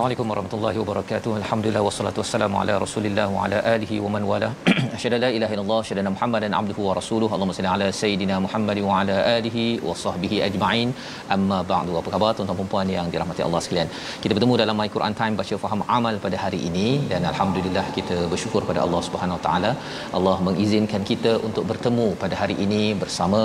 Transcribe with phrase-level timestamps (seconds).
[0.00, 1.30] Assalamualaikum warahmatullahi wabarakatuh.
[1.38, 4.48] Alhamdulillah wassalatu wassalamu ala Rasulillah wa ala alihi wa man wala.
[4.96, 7.32] Asyhadu la ilaha illallah, asyhadu anna Muhammadan abduhu wa rasuluhu.
[7.36, 10.88] Allahumma salli ala sayidina Muhammad wa ala alihi wa sahbihi ajma'in.
[11.36, 11.98] Amma ba'du.
[12.00, 13.90] Apa khabar tuan-tuan dan puan yang dirahmati Allah sekalian?
[14.22, 18.16] Kita bertemu dalam My Quran Time baca faham amal pada hari ini dan alhamdulillah kita
[18.32, 19.72] bersyukur pada Allah Subhanahu wa taala.
[20.20, 23.42] Allah mengizinkan kita untuk bertemu pada hari ini bersama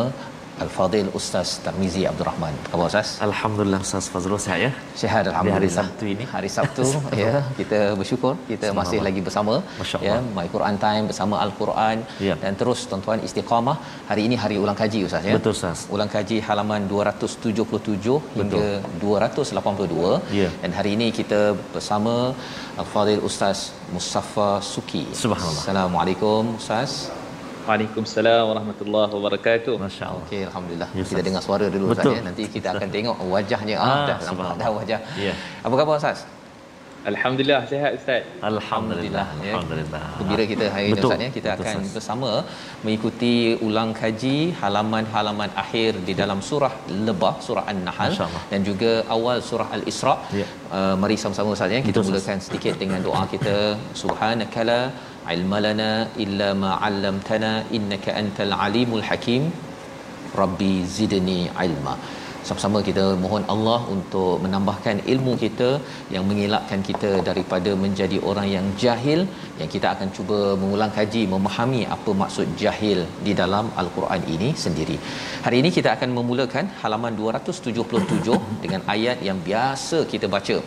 [0.64, 2.54] Al-Fadil Ustaz Tarmizi Abdul Rahman.
[2.66, 3.10] Apa khabar Ustaz?
[3.28, 4.72] Alhamdulillah Ustaz Fazrul sihat ya.
[5.02, 5.58] Sihat Di alhamdulillah.
[5.58, 6.26] hari Sabtu ini.
[6.36, 6.84] Hari Sabtu
[7.24, 9.08] ya, kita bersyukur kita Sama masih Allah.
[9.08, 9.54] lagi bersama
[10.08, 10.16] ya.
[10.38, 11.98] My Quran Time bersama Al-Quran
[12.28, 12.36] Ya.
[12.44, 13.78] dan terus tuan-tuan istiqamah.
[14.10, 15.36] Hari ini hari ulang kaji Ustaz ya.
[15.40, 15.80] Betul, Ustaz.
[15.96, 18.66] Ulang kaji halaman 277 hingga
[19.04, 20.50] 282 Ya.
[20.64, 21.42] dan hari ini kita
[21.76, 22.16] bersama
[22.82, 23.58] Al-Fadil Ustaz
[23.96, 25.04] Mustafa Suki.
[25.24, 25.62] Subhanallah.
[25.64, 26.92] Assalamualaikum Ustaz.
[27.70, 29.76] Waalaikumsalam warahmatullahi wabarakatuh.
[29.86, 30.26] Masya Allah.
[30.30, 30.90] Okey alhamdulillah.
[30.98, 32.22] Ya, kita dengar suara dulu Ustaz ya.
[32.30, 35.00] Nanti kita akan tengok wajahnya ah, Ah, dah nampak dah wajah.
[35.28, 35.34] Ya.
[35.66, 36.20] Apa khabar Ustaz?
[37.12, 38.22] Alhamdulillah sihat Ustaz.
[38.50, 39.26] Alhamdulillah.
[39.48, 39.54] ya.
[39.54, 40.04] Alhamdulillah.
[40.20, 41.10] Gembira kita hari ini Betul.
[41.10, 41.30] Ustaz ya.
[41.38, 41.96] Kita Betul, akan Ustaz.
[41.98, 42.32] bersama
[42.86, 43.34] mengikuti
[43.68, 46.74] ulang kaji halaman-halaman akhir di dalam surah
[47.08, 48.14] Lebah, surah An-Nahl
[48.54, 50.16] dan juga awal surah Al-Isra.
[50.42, 50.48] Ya.
[50.78, 51.82] Uh, mari sama-sama Ustaz ya.
[51.82, 52.14] Kita Betul, Ustaz.
[52.22, 53.58] mulakan sedikit dengan doa kita.
[54.04, 54.80] Subhanakala
[55.66, 55.92] lana
[56.26, 59.52] illa ma 'allamtana innaka antal alimul hakim.
[60.42, 61.96] Rabbi zidni ilma.
[62.48, 65.70] Sama-sama kita mohon Allah untuk menambahkan ilmu kita
[66.14, 69.20] yang mengelakkan kita daripada menjadi orang yang jahil
[69.60, 74.98] yang kita akan cuba mengulang kaji memahami apa maksud jahil di dalam al-Quran ini sendiri.
[75.46, 80.58] Hari ini kita akan memulakan halaman 277 dengan ayat yang biasa kita baca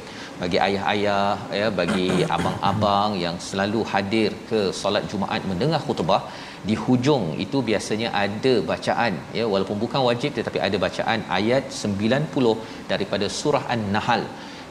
[0.40, 1.28] bagi ayah-ayah
[1.60, 6.22] ya bagi abang-abang yang selalu hadir ke solat Jumaat mendengar khutbah
[6.68, 12.54] di hujung itu biasanya ada bacaan ya walaupun bukan wajib tetapi ada bacaan ayat 90
[12.92, 14.24] daripada surah An-Nahl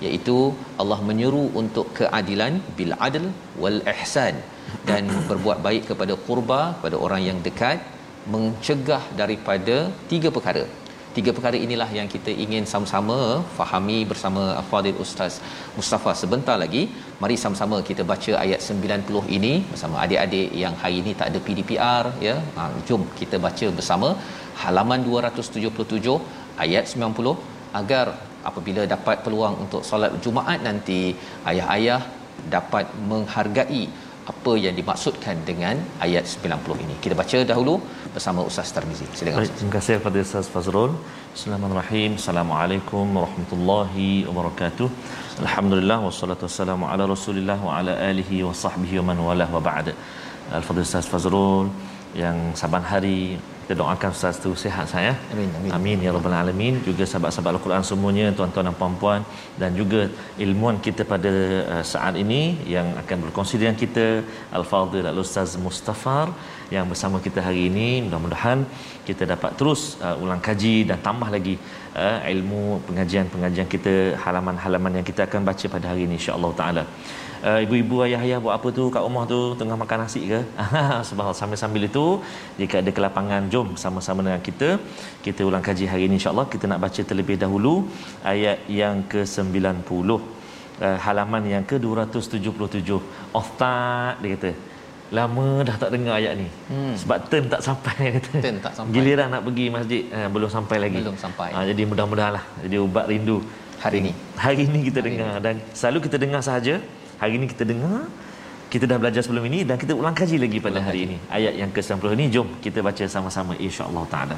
[0.06, 0.38] iaitu
[0.82, 3.28] Allah menyeru untuk keadilan bil adl
[3.62, 4.36] wal ihsan
[4.90, 7.80] dan berbuat baik kepada kurba kepada orang yang dekat
[8.34, 9.78] mencegah daripada
[10.12, 10.66] tiga perkara
[11.18, 13.18] tiga perkara inilah yang kita ingin sama-sama
[13.58, 15.34] fahami bersama Fadil Ustaz
[15.78, 16.12] Mustafa.
[16.22, 16.82] Sebentar lagi
[17.22, 22.06] mari sama-sama kita baca ayat 90 ini bersama adik-adik yang hari ini tak ada PDPR
[22.28, 22.36] ya.
[22.58, 24.10] Ha, jom kita baca bersama
[24.64, 26.18] halaman 277
[26.66, 27.34] ayat 90
[27.82, 28.06] agar
[28.50, 31.02] apabila dapat peluang untuk solat Jumaat nanti
[31.52, 32.02] ayah-ayah
[32.56, 33.84] dapat menghargai
[34.32, 36.96] apa yang dimaksudkan dengan ayat 90 ini.
[37.04, 37.76] Kita baca dahulu
[38.18, 39.06] bersama Ustaz Tarmizi.
[39.18, 40.92] Silakan Baik, terima kasih kepada Ustaz Fazrul.
[41.34, 42.12] Bismillahirrahmanirrahim.
[42.20, 44.88] Assalamualaikum warahmatullahi wabarakatuh.
[45.44, 49.94] Alhamdulillah wassalatu wassalamu ala Rasulillah wa ala alihi wa sahbihi wa man walah wa ba'd.
[50.60, 51.70] Al-Fadhil Ustaz Fazrul
[52.24, 53.20] yang saban hari
[53.68, 55.14] kita doakan Ustaz tu sihat saya.
[55.34, 55.72] Amin, amin.
[55.78, 56.76] Amin ya rabbal alamin.
[56.90, 59.22] Juga sahabat-sahabat Al-Quran semuanya, tuan-tuan dan puan-puan
[59.62, 60.02] dan juga
[60.46, 61.34] ilmuan kita pada
[61.74, 62.42] uh, saat ini
[62.76, 64.06] yang akan berkongsi dengan kita
[64.60, 66.28] Al-Fadhil Al-Ustaz Mustafar
[66.76, 67.88] yang bersama kita hari ini.
[68.06, 68.60] Mudah-mudahan
[69.08, 71.56] kita dapat terus uh, ulang kaji dan tambah lagi
[72.04, 73.94] uh, ilmu pengajian-pengajian kita
[74.24, 76.84] halaman-halaman yang kita akan baca pada hari ini insya-Allah taala.
[77.48, 80.40] Uh, ibu-ibu ayah-ayah buat apa tu kat rumah tu tengah makan nasi ke?
[81.10, 82.06] Sebab sambil-sambil itu
[82.62, 84.70] jika ada kelapangan jom sama-sama dengan kita
[85.26, 87.76] kita ulang kaji hari ini insya-Allah kita nak baca terlebih dahulu
[88.34, 90.10] ayat yang ke-90
[90.82, 92.90] uh, halaman yang ke-277
[93.42, 94.52] Ustaz dia kata
[95.08, 96.94] lama dah tak dengar ayat ni hmm.
[97.00, 98.44] sebab turn tak sampai kata.
[98.44, 98.92] Turn tak sampai.
[98.92, 101.00] Giliran nak pergi masjid eh, belum sampai lagi.
[101.00, 101.50] Belum sampai.
[101.56, 103.40] Ha, jadi mudah-mudahlah jadi ubat rindu
[103.80, 104.12] hari ini.
[104.36, 105.46] Hari ini kita hari dengar ini.
[105.46, 106.76] dan selalu kita dengar sahaja.
[107.18, 108.04] Hari ini kita dengar
[108.68, 111.16] kita dah belajar sebelum ini dan kita ulang kaji lagi pada ulang hari kaji.
[111.16, 111.18] ini.
[111.32, 114.38] Ayat yang ke-90 ini jom kita baca sama-sama insya-Allah taala.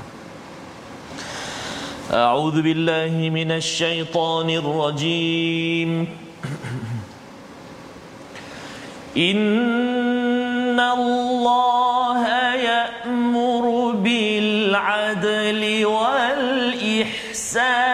[2.14, 6.06] A'udzu billahi minasyaitonir rajim.
[9.28, 9.40] In
[10.70, 17.89] إن الله يأمر بالعدل والإحسان.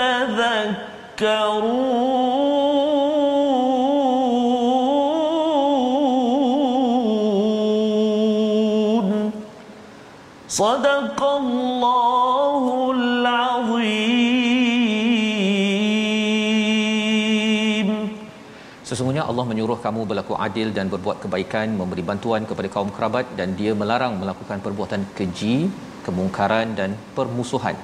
[0.00, 1.66] تذكرون
[10.62, 12.64] صدق الله
[12.96, 14.26] العظيم
[18.86, 23.48] Sesungguhnya Allah menyuruh kamu berlaku adil dan berbuat kebaikan, memberi bantuan kepada kaum kerabat dan
[23.58, 25.56] dia melarang melakukan perbuatan keji,
[26.06, 27.74] kemungkaran dan permusuhan.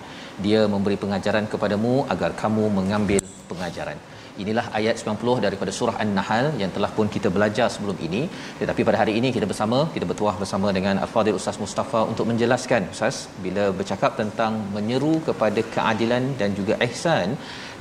[0.45, 3.97] Dia memberi pengajaran kepadamu agar kamu mengambil pengajaran.
[4.41, 8.21] Inilah ayat 90 daripada surah An-Nahl yang telah pun kita belajar sebelum ini.
[8.59, 12.85] Tetapi pada hari ini kita bersama, kita bertuah bersama dengan Al-Fadhil Ustaz Mustafa untuk menjelaskan
[12.93, 17.33] Ustaz bila bercakap tentang menyeru kepada keadilan dan juga ihsan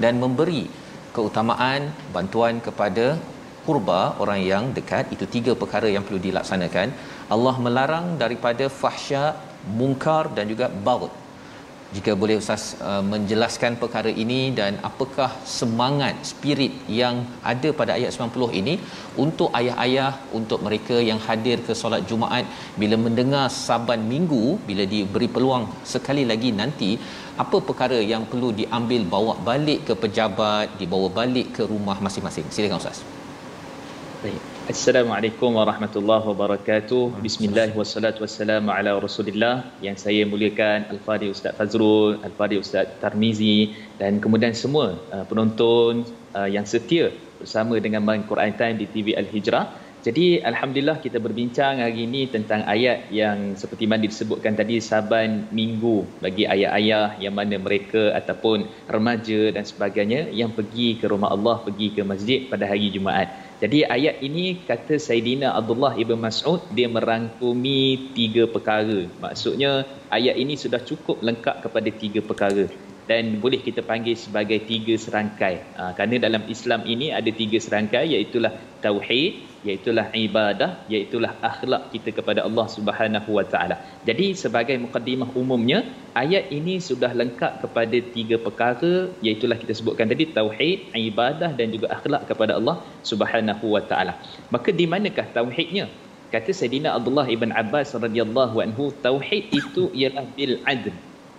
[0.05, 0.65] dan memberi
[1.17, 3.07] keutamaan bantuan kepada
[3.67, 6.89] kurba orang yang dekat itu tiga perkara yang perlu dilaksanakan
[7.35, 9.25] Allah melarang daripada fahsya
[9.81, 11.07] mungkar dan juga bagh
[11.95, 17.17] jika boleh ustaz uh, menjelaskan perkara ini dan apakah semangat spirit yang
[17.53, 18.75] ada pada ayat 90 ini
[19.25, 22.47] untuk ayah-ayah untuk mereka yang hadir ke solat Jumaat
[22.81, 26.91] bila mendengar saban minggu bila diberi peluang sekali lagi nanti
[27.45, 32.83] apa perkara yang perlu diambil bawa balik ke pejabat dibawa balik ke rumah masing-masing silakan
[32.83, 33.01] ustaz
[34.25, 34.56] Baik.
[34.67, 37.23] Assalamualaikum warahmatullahi wabarakatuh.
[37.23, 44.19] Bismillah wassalatu wassalamu ala Rasulillah yang saya muliakan Al-Fadhil Ustaz Fazrul, Al-Fadhil Ustaz Tarmizi dan
[44.19, 46.03] kemudian semua uh, penonton
[46.35, 49.71] uh, yang setia bersama dengan Main Quran Time di TV Al-Hijrah.
[50.03, 56.07] Jadi alhamdulillah kita berbincang hari ini tentang ayat yang seperti mana disebutkan tadi saban minggu
[56.19, 61.95] bagi ayah-ayah yang mana mereka ataupun remaja dan sebagainya yang pergi ke rumah Allah, pergi
[61.95, 63.46] ke masjid pada hari Jumaat.
[63.57, 69.09] Jadi ayat ini kata Saidina Abdullah Ibn Mas'ud dia merangkumi tiga perkara.
[69.17, 72.69] Maksudnya ayat ini sudah cukup lengkap kepada tiga perkara
[73.09, 75.63] dan boleh kita panggil sebagai tiga serangkai.
[75.79, 78.53] Ha, kerana dalam Islam ini ada tiga serangkai iaitulah
[78.85, 83.77] tauhid, iaitulah ibadah, iaitulah akhlak kita kepada Allah Subhanahu Wa Taala.
[84.09, 85.83] Jadi sebagai mukadimah umumnya
[86.23, 91.91] ayat ini sudah lengkap kepada tiga perkara iaitulah kita sebutkan tadi tauhid, ibadah dan juga
[91.97, 92.77] akhlak kepada Allah
[93.11, 94.15] Subhanahu Wa Taala.
[94.55, 95.91] Maka di manakah tauhidnya?
[96.31, 100.95] Kata Saidina Abdullah ibn Abbas radhiyallahu anhu, tauhid itu ialah bil adl.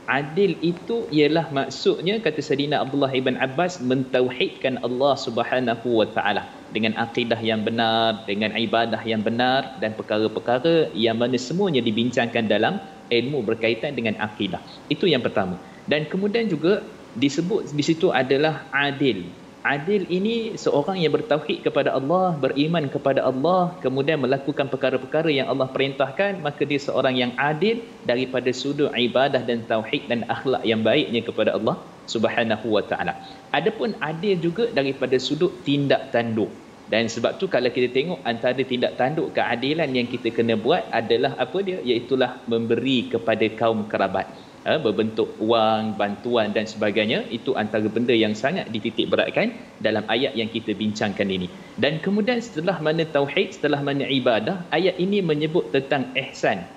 [0.08, 6.96] Adil itu ialah maksudnya kata Saidina Abdullah ibn Abbas mentauhidkan Allah Subhanahu wa taala dengan
[6.96, 12.80] akidah yang benar, dengan ibadah yang benar dan perkara-perkara yang mana semuanya dibincangkan dalam
[13.12, 14.64] ilmu berkaitan dengan akidah.
[14.88, 15.60] Itu yang pertama.
[15.84, 19.28] Dan kemudian juga disebut di situ adalah adil.
[19.68, 25.68] Adil ini seorang yang bertauhid kepada Allah, beriman kepada Allah, kemudian melakukan perkara-perkara yang Allah
[25.68, 31.20] perintahkan, maka dia seorang yang adil daripada sudut ibadah dan tauhid dan akhlak yang baiknya
[31.20, 31.76] kepada Allah
[32.08, 33.20] Subhanahu wa taala.
[33.52, 36.48] Adapun adil juga daripada sudut tindak tanduk.
[36.88, 41.36] Dan sebab tu kalau kita tengok antara tindak tanduk keadilan yang kita kena buat adalah
[41.36, 41.84] apa dia?
[41.84, 44.32] Iaitulah memberi kepada kaum kerabat
[44.68, 50.36] ha, berbentuk wang, bantuan dan sebagainya itu antara benda yang sangat dititik beratkan dalam ayat
[50.36, 51.48] yang kita bincangkan ini.
[51.80, 56.68] Dan kemudian setelah mana tauhid, setelah mana ibadah, ayat ini menyebut tentang ihsan.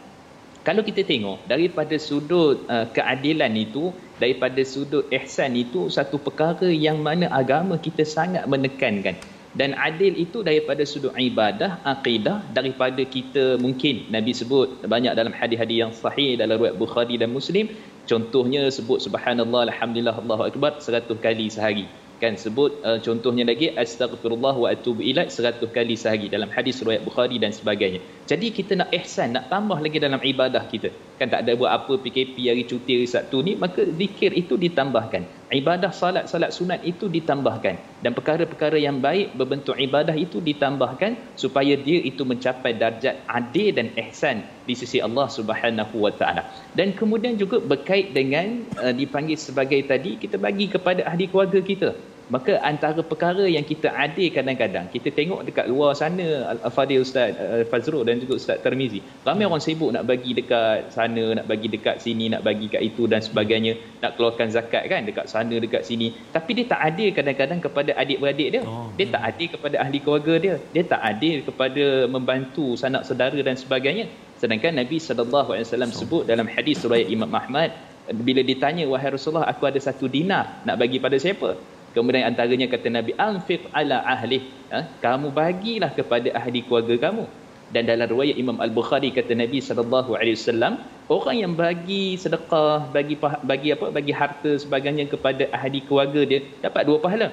[0.62, 3.90] Kalau kita tengok daripada sudut uh, keadilan itu,
[4.23, 9.18] daripada sudut ihsan itu satu perkara yang mana agama kita sangat menekankan
[9.50, 14.07] dan adil itu daripada sudut ibadah, akidah daripada kita mungkin.
[14.07, 17.66] Nabi sebut banyak dalam hadis-hadis yang sahih dalam riwayat Bukhari dan Muslim.
[18.07, 21.90] Contohnya sebut subhanallah alhamdulillah Allahu akbar 100 kali sehari.
[22.23, 27.02] Kan sebut uh, contohnya lagi astaghfirullah wa atubu ilaih 100 kali sehari dalam hadis riwayat
[27.02, 27.99] Bukhari dan sebagainya.
[28.30, 32.00] Jadi kita nak ihsan nak tambah lagi dalam ibadah kita kan tak ada buat apa
[32.00, 35.29] PKP hari cuti hari Sabtu ni maka zikir itu ditambahkan.
[35.53, 37.77] Ibadah salat salat sunat itu ditambahkan.
[38.00, 43.93] Dan perkara-perkara yang baik berbentuk ibadah itu ditambahkan supaya dia itu mencapai darjat adil dan
[44.09, 46.49] ihsan di sisi Allah Subhanahu wa taala.
[46.73, 51.93] Dan kemudian juga berkait dengan uh, dipanggil sebagai tadi kita bagi kepada ahli keluarga kita
[52.31, 57.67] maka antara perkara yang kita adil kadang-kadang kita tengok dekat luar sana Al-Fadil Ustaz uh,
[57.67, 59.03] Fazrul dan juga Ustaz Termizi.
[59.27, 63.11] Ramai orang sibuk nak bagi dekat sana nak bagi dekat sini nak bagi kat itu
[63.11, 63.75] dan sebagainya.
[63.99, 66.15] Nak keluarkan zakat kan dekat sana dekat sini.
[66.31, 68.63] Tapi dia tak adil kadang-kadang kepada adik-beradik dia.
[68.63, 70.55] Oh, dia tak adil kepada ahli keluarga dia.
[70.71, 74.07] Dia tak adil kepada membantu sanak saudara dan sebagainya.
[74.39, 77.75] Sedangkan Nabi sallallahu alaihi wasallam sebut dalam hadis riwayat Imam Ahmad
[78.11, 81.55] bila ditanya wahai Rasulullah aku ada satu dinar nak bagi pada siapa
[81.94, 84.38] Kemudian antaranya kata Nabi anfiq ala ahli,
[84.70, 84.87] ha?
[85.04, 87.25] kamu bagilah kepada ahli keluarga kamu.
[87.70, 90.73] Dan dalam riwayat Imam Al-Bukhari kata Nabi sallallahu alaihi wasallam,
[91.06, 93.14] orang yang bagi sedekah, bagi
[93.50, 93.87] bagi apa?
[93.94, 97.28] bagi harta sebagainya kepada ahli keluarga dia dapat dua pahala.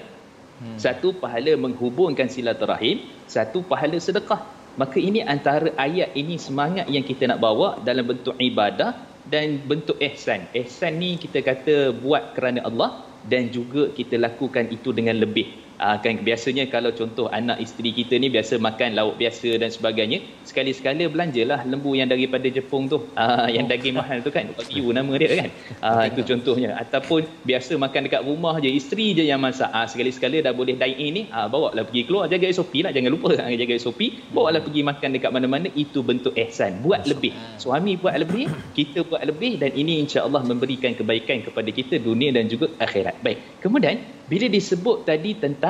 [0.61, 0.77] Hmm.
[0.77, 4.41] Satu pahala menghubungkan silaturahim, satu pahala sedekah.
[4.77, 8.93] Maka ini antara ayat ini semangat yang kita nak bawa dalam bentuk ibadah
[9.25, 10.45] dan bentuk ihsan.
[10.53, 15.97] Ihsan ni kita kata buat kerana Allah dan juga kita lakukan itu dengan lebih uh,
[16.01, 21.05] kan biasanya kalau contoh anak isteri kita ni biasa makan lauk biasa dan sebagainya sekali-sekala
[21.09, 23.03] belanjalah lembu yang daripada Jepun tu.
[23.13, 25.49] Uh, yang daging mahal tu kan Wagyu nama dia kan.
[25.81, 26.77] Uh, itu contohnya.
[26.77, 29.69] Ataupun biasa makan dekat rumah je isteri je yang masak.
[29.69, 32.91] Uh, sekali-sekala dah boleh dine in ni uh, bawa lah pergi keluar jaga SOP lah.
[32.95, 34.01] Jangan lupa jaga SOP
[34.33, 36.81] bawa lah pergi makan dekat mana-mana itu bentuk ihsan.
[36.81, 37.35] Buat lebih.
[37.61, 42.47] Suami buat lebih kita buat lebih dan ini insya-Allah memberikan kebaikan kepada kita dunia dan
[42.47, 43.19] juga akhirat.
[43.21, 43.39] Baik.
[43.61, 45.66] Kemudian bila disebut tadi tentang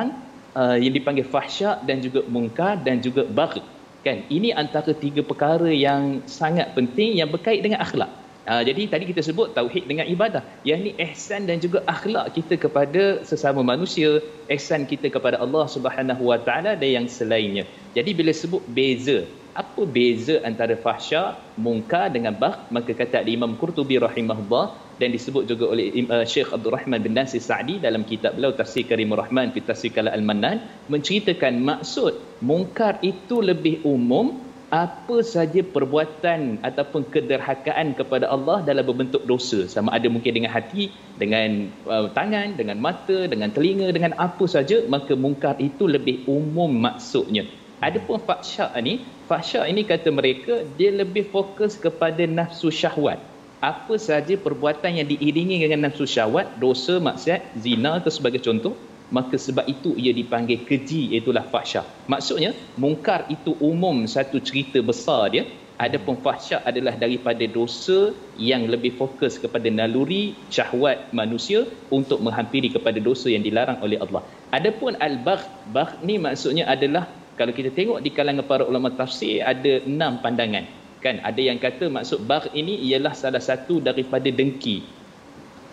[0.58, 3.62] uh, yang dipanggil fahsya dan juga mungkar dan juga bagh.
[4.06, 4.24] Kan?
[4.30, 8.10] Ini antara tiga perkara yang sangat penting yang berkait dengan akhlak.
[8.48, 10.40] Uh, jadi tadi kita sebut tauhid dengan ibadah.
[10.64, 16.32] Yang ni ihsan dan juga akhlak kita kepada sesama manusia ihsan kita kepada Allah Subhanahu
[16.32, 17.68] Wa Taala dan yang selainnya.
[17.92, 19.28] Jadi bila sebut beza
[19.58, 21.34] apa beza antara fahsya
[21.66, 24.66] mungkar dengan bagh maka kata Imam Qurtubi rahimahullah
[25.02, 28.86] dan disebut juga oleh uh, Syekh Abdul Rahman bin Nasir Sa'di dalam kitab beliau Tafsir
[28.90, 30.62] Karimur Rahman fi Tafsir Al-Mannan
[30.94, 32.14] menceritakan maksud
[32.46, 39.64] mungkar itu lebih umum apa saja perbuatan ataupun kederhakaan kepada Allah dalam berbentuk dosa.
[39.64, 44.84] Sama ada mungkin dengan hati dengan uh, tangan dengan mata dengan telinga dengan apa saja
[44.92, 47.48] maka mungkar itu lebih umum maksudnya
[47.84, 53.22] adapun fahsya ni fahsya ini kata mereka dia lebih fokus kepada nafsu syahwat
[53.58, 58.78] apa saja perbuatan yang diiringi dengan nafsu syahwat, dosa, maksiat, zina atau sebagai contoh,
[59.10, 61.82] maka sebab itu ia dipanggil keji itulah fahsyah.
[62.06, 65.50] Maksudnya, mungkar itu umum satu cerita besar dia,
[65.82, 73.02] adapun fahsyah adalah daripada dosa yang lebih fokus kepada naluri syahwat manusia untuk menghampiri kepada
[73.02, 74.22] dosa yang dilarang oleh Allah.
[74.54, 75.42] Adapun al-bagh,
[75.74, 80.66] bagh ni maksudnya adalah kalau kita tengok di kalangan para ulama tafsir ada enam pandangan
[81.06, 81.22] kan?
[81.22, 84.82] Ada yang kata maksud bar ini ialah salah satu daripada dengki.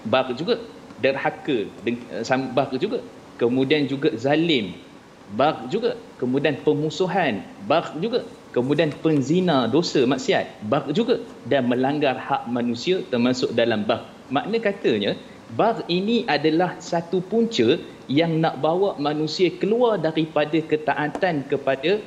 [0.04, 0.60] Bar juga
[1.00, 3.00] derhaka eh, bar juga.
[3.40, 4.76] Kemudian juga zalim.
[5.32, 7.40] Bar juga kemudian pemusuhan.
[7.64, 10.68] Bar juga kemudian penzina dosa maksiat.
[10.68, 11.18] Bar juga
[11.48, 14.04] dan melanggar hak manusia termasuk dalam bar.
[14.28, 15.16] Makna katanya
[15.56, 17.80] bar ini adalah satu punca
[18.10, 22.00] yang nak bawa manusia keluar daripada ketaatan kepada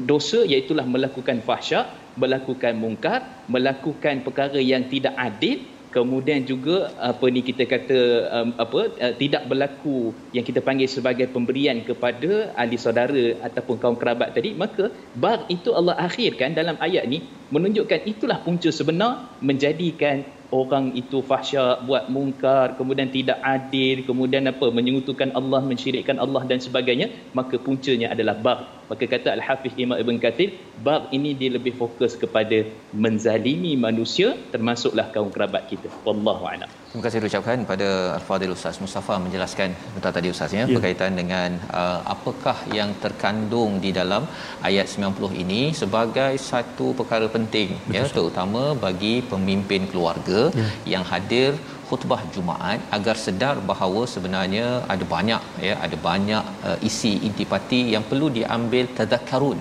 [0.00, 7.42] dosa iaitu melakukan fahsyak melakukan mungkar, melakukan perkara yang tidak adil, kemudian juga apa ni
[7.42, 7.98] kita kata
[8.34, 13.96] um, apa uh, tidak berlaku yang kita panggil sebagai pemberian kepada ahli saudara ataupun kaum
[13.98, 17.22] kerabat tadi, maka bar itu Allah akhirkan dalam ayat ni
[17.54, 24.70] menunjukkan itulah punca sebenar menjadikan orang itu fahsyat buat mungkar kemudian tidak adil kemudian apa
[24.70, 28.58] menyekutukan Allah mensyirikkan Allah dan sebagainya maka puncanya adalah bab
[28.90, 30.50] maka kata al-hafiz Imam Ibn Kathir
[30.86, 32.58] bab ini dia lebih fokus kepada
[33.04, 37.86] menzalimi manusia termasuklah kaum kerabat kita wallahu a'lam Terima kasih ucapkan pada
[38.16, 40.74] Al-Fadhil Ustaz Mustafa menjelaskan tentang tadi Ustaz ya, ya.
[40.74, 41.50] berkaitan dengan
[41.80, 44.22] uh, apakah yang terkandung di dalam
[44.68, 50.68] ayat 90 ini sebagai satu perkara penting ya, Betul, ya terutama bagi pemimpin keluarga ya.
[50.92, 51.58] yang hadir
[51.94, 58.04] khutbah Jumaat agar sedar bahawa sebenarnya ada banyak ya ada banyak uh, isi intipati yang
[58.10, 59.58] perlu diambil tadakkarun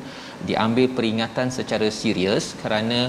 [0.50, 3.00] diambil peringatan secara serius kerana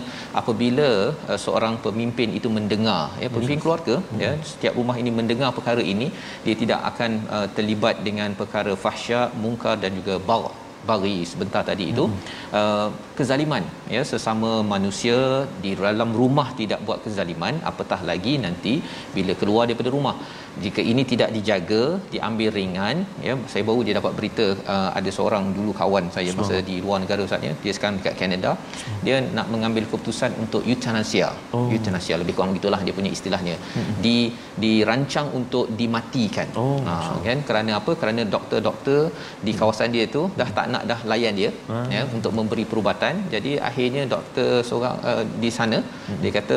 [0.41, 0.91] apabila
[1.31, 4.21] uh, seorang pemimpin itu mendengar ya pemimpin keluarga hmm.
[4.25, 6.09] ya setiap rumah ini mendengar perkara ini
[6.45, 10.53] dia tidak akan uh, terlibat dengan perkara fahsyat mungkar dan juga bagh
[10.91, 12.21] bagi sebentar tadi itu hmm.
[12.61, 12.89] uh,
[13.19, 13.65] kezaliman
[13.95, 15.19] ya sesama manusia
[15.65, 18.75] di dalam rumah tidak buat kezaliman apatah lagi nanti
[19.17, 20.17] bila keluar daripada rumah
[20.65, 25.45] jika ini tidak dijaga diambil ringan ya saya baru dia dapat berita uh, ada seorang
[25.57, 26.47] dulu kawan saya Semua.
[26.47, 28.51] masa di luar negara Ustaz ya dia sekarang dekat Canada
[28.81, 29.03] Semua.
[29.07, 31.67] dia nak mengambil keputusan untuk euthanasia oh.
[31.75, 33.95] euthanasia lebih kurang gitulah dia punya istilahnya hmm.
[34.07, 34.17] di
[34.63, 36.95] dirancang untuk dimatikan oh, ha,
[37.27, 39.01] kan kerana apa kerana doktor-doktor
[39.47, 41.89] di kawasan dia tu dah tak nak dah layan dia hmm.
[41.97, 46.21] ya untuk memberi perubatan jadi akhirnya doktor seorang uh, di sana hmm.
[46.25, 46.57] dia kata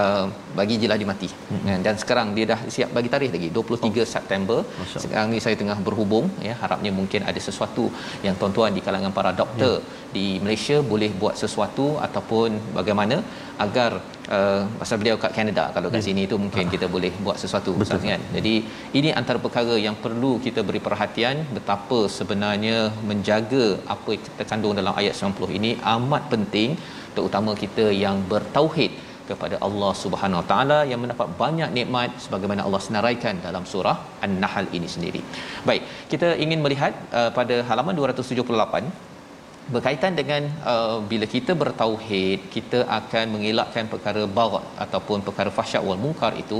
[0.00, 0.26] uh,
[0.58, 1.78] bagi je lah dia mati hmm.
[1.86, 4.08] dan sekarang dia dah siap bagi tarikh lagi 23 oh.
[4.14, 4.98] September Masya.
[5.04, 7.84] sekarang ni saya tengah berhubung ya harapnya mungkin ada sesuatu
[8.26, 9.88] yang tuan-tuan di kalangan para doktor hmm.
[10.16, 13.18] di Malaysia boleh buat sesuatu ataupun bagaimana
[13.64, 13.90] agar
[14.36, 16.08] uh, pasal beliau kat Canada kalau kat hmm.
[16.08, 18.02] sini tu mungkin kita boleh buat sesuatu Betul.
[18.12, 18.54] kan jadi
[18.98, 22.78] ini antara perkara yang perlu kita beri perhatian betapa sebenarnya
[23.10, 26.70] menjaga apa yang terkandung dalam ayat 90 ini amat penting
[27.16, 28.92] terutama kita yang bertauhid
[29.32, 33.96] kepada Allah Subhanahu Wa Taala yang mendapat banyak nikmat sebagaimana Allah senaraikan dalam surah
[34.26, 35.22] An-Nahl ini sendiri.
[35.68, 39.10] Baik, kita ingin melihat uh, pada halaman 278
[39.74, 46.00] berkaitan dengan uh, bila kita bertauhid kita akan mengelakkan perkara baghat ataupun perkara fahsyat wal
[46.04, 46.58] munkar itu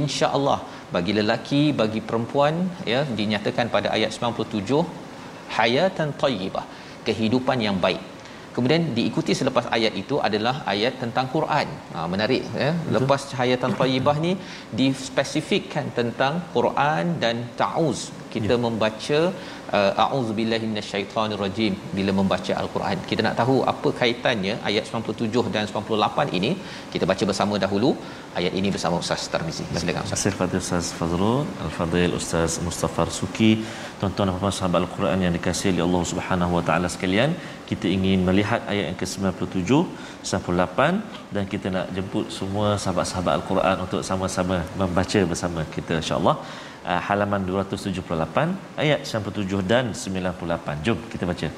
[0.00, 0.58] insya-Allah
[0.94, 2.54] bagi lelaki bagi perempuan
[2.92, 4.82] ya dinyatakan pada ayat 97
[5.58, 6.64] hayatan thayyibah
[7.06, 8.02] kehidupan yang baik
[8.60, 11.68] kemudian diikuti selepas ayat itu adalah ayat tentang Quran.
[11.94, 12.70] Ha, menarik ya.
[12.96, 14.32] Lepas cahayatan thayyibah ni
[14.80, 18.00] dispesifikkan tentang Quran dan ta'uz.
[18.34, 18.62] Kita ya.
[18.66, 19.20] membaca
[19.78, 22.98] uh, a'udzubillahi minasyaitonirrajim bila membaca al-Quran.
[23.10, 26.50] Kita nak tahu apa kaitannya ayat 97 dan 98 ini.
[26.94, 27.90] Kita baca bersama dahulu
[28.40, 29.64] ayat ini bersama Ustaz Tarmizi.
[29.82, 30.24] Silakan Ustaz.
[30.26, 33.52] Terima kasih Ustaz Fazrul, Al-Fadhil Ustaz Mustafa Suki,
[34.00, 37.32] tuan-tuan dan puan sahabat Al-Quran yang dikasihi oleh Allah Subhanahu Wa Taala sekalian.
[37.70, 39.70] Kita ingin melihat ayat yang ke-97
[40.30, 46.36] 98 dan kita nak jemput semua sahabat-sahabat Al-Quran untuk sama-sama membaca bersama kita insya-Allah.
[46.80, 50.80] Uh, halaman 278 ayat 97 dan 98.
[50.80, 51.48] Jom kita baca.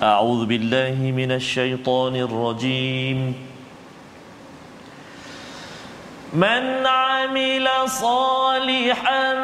[0.00, 3.36] A'udzu billahi minasyaitonir rajim.
[6.32, 9.38] Man 'amila salihan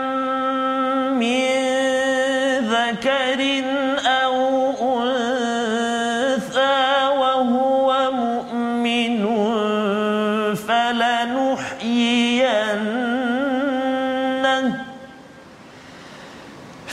[1.21, 3.46] min dhakarin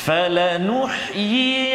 [0.06, 1.74] فلنحيين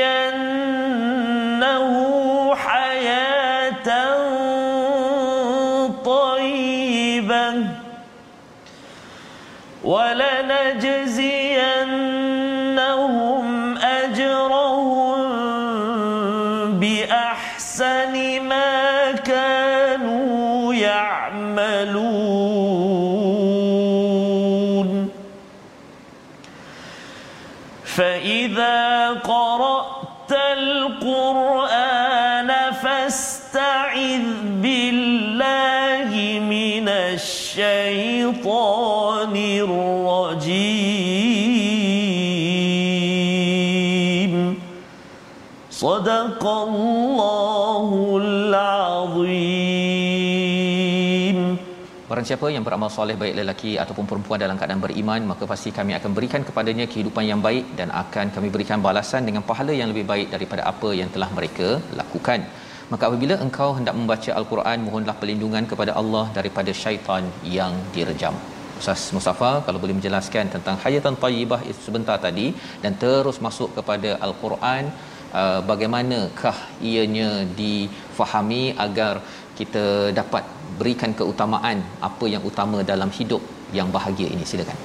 [45.77, 47.89] صدق الله
[52.13, 55.91] Barang siapa yang beramal soleh baik lelaki ataupun perempuan dalam keadaan beriman maka pasti kami
[55.97, 60.05] akan berikan kepadanya kehidupan yang baik dan akan kami berikan balasan dengan pahala yang lebih
[60.11, 62.39] baik daripada apa yang telah mereka lakukan.
[62.91, 67.23] Maka apabila engkau hendak membaca al-Quran mohonlah perlindungan kepada Allah daripada syaitan
[67.57, 68.35] yang direjam.
[68.81, 72.47] Ustaz Mustafa kalau boleh menjelaskan tentang hayatan tayyibah itu sebentar tadi
[72.83, 74.83] dan terus masuk kepada al-Quran
[75.32, 79.20] uh, bagaimanakah ianya difahami agar
[79.58, 80.46] kita dapat
[80.78, 83.42] berikan keutamaan apa yang utama dalam hidup
[83.74, 84.46] yang bahagia ini?
[84.46, 84.78] Silakan.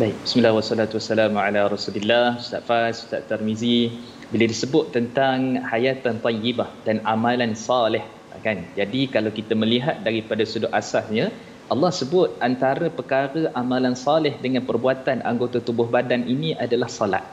[0.00, 3.92] Baik, bismillah wassalatu wassalamu ala rasulillah Ustaz Faz, Ustaz Tarmizi.
[4.32, 8.00] Bila disebut tentang hayatan tayyibah dan amalan salih
[8.40, 8.64] kan?
[8.72, 11.28] Jadi kalau kita melihat daripada sudut asasnya
[11.68, 17.24] Allah sebut antara perkara amalan salih dengan perbuatan anggota tubuh badan ini adalah salat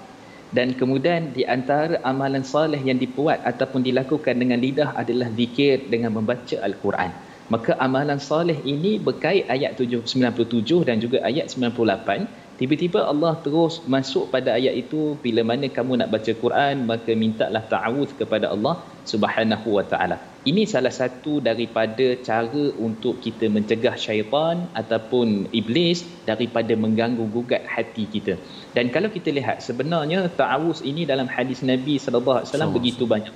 [0.50, 6.18] dan kemudian di antara amalan soleh yang dibuat ataupun dilakukan dengan lidah adalah zikir dengan
[6.18, 7.12] membaca al-Quran
[7.50, 10.10] maka amalan soleh ini berkait ayat 97
[10.86, 16.12] dan juga ayat 98 Tiba-tiba Allah terus masuk pada ayat itu bila mana kamu nak
[16.12, 20.20] baca Quran maka mintalah ta'awuz kepada Allah Subhanahu wa taala.
[20.44, 28.04] Ini salah satu daripada cara untuk kita mencegah syaitan ataupun iblis daripada mengganggu gugat hati
[28.12, 28.36] kita.
[28.70, 33.34] Dan kalau kita lihat sebenarnya ta'awuz ini dalam hadis Nabi sallallahu alaihi wasallam begitu banyak.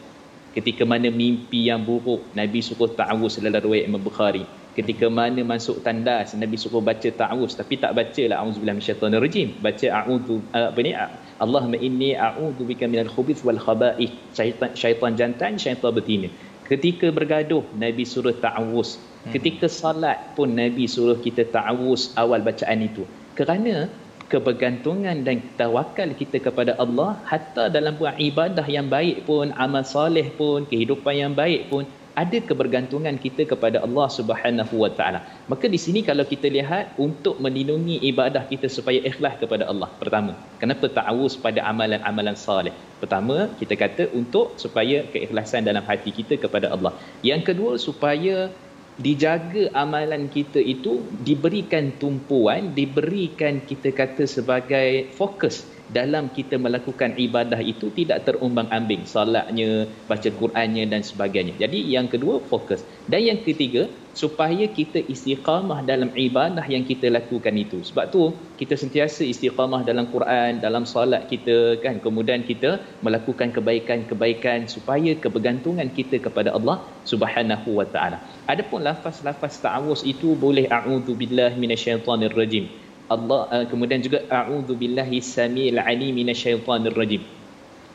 [0.53, 4.45] Ketika mana mimpi yang buruk Nabi suruh ta'awuz dalam riwayat Imam Bukhari.
[4.77, 7.57] Ketika mana masuk tandas Nabi suruh baca ta'awuz.
[7.57, 9.49] Tapi tak baca lah auzubillahi minasyaitonir rajim.
[9.57, 10.93] Baca a'udzu apa ni?
[11.41, 14.13] Allahumma inni a'udzu bika minal khubuth wal khaba'ith.
[14.37, 16.29] Syaitan syaitan jantan syaitan betina.
[16.69, 19.01] Ketika bergaduh Nabi suruh ta'awuz.
[19.23, 19.31] Hmm.
[19.31, 23.07] ketika salat pun Nabi suruh kita ta'awuz awal bacaan itu.
[23.33, 23.87] Kerana
[24.33, 30.27] kebergantungan dan tawakal kita kepada Allah hatta dalam buat ibadah yang baik pun amal soleh
[30.39, 31.85] pun kehidupan yang baik pun
[32.21, 35.19] ada kebergantungan kita kepada Allah Subhanahu Wa Taala.
[35.51, 39.89] Maka di sini kalau kita lihat untuk melindungi ibadah kita supaya ikhlas kepada Allah.
[40.01, 42.73] Pertama, kenapa ta'awuz pada amalan-amalan salih?
[43.01, 46.93] Pertama, kita kata untuk supaya keikhlasan dalam hati kita kepada Allah.
[47.25, 48.53] Yang kedua, supaya
[49.01, 57.61] dijaga amalan kita itu diberikan tumpuan, diberikan kita kata sebagai fokus dalam kita melakukan ibadah
[57.61, 61.53] itu tidak terumbang-ambing salatnya baca Qurannya dan sebagainya.
[61.61, 62.81] Jadi yang kedua fokus.
[63.05, 67.81] Dan yang ketiga supaya kita istiqamah dalam ibadah yang kita lakukan itu.
[67.85, 72.01] Sebab tu kita sentiasa istiqamah dalam Quran dalam salat kita kan?
[72.01, 78.17] Kemudian kita melakukan kebaikan-kebaikan supaya kebergantungan kita kepada Allah Subhanahu wa taala.
[78.49, 85.19] Adapun lafaz-lafaz ta'awuz itu boleh a'udzu billahi minasyaitonir rajim Allah uh, kemudian juga a'udzu billahi
[85.19, 87.23] samil alim minasyaitonir rajim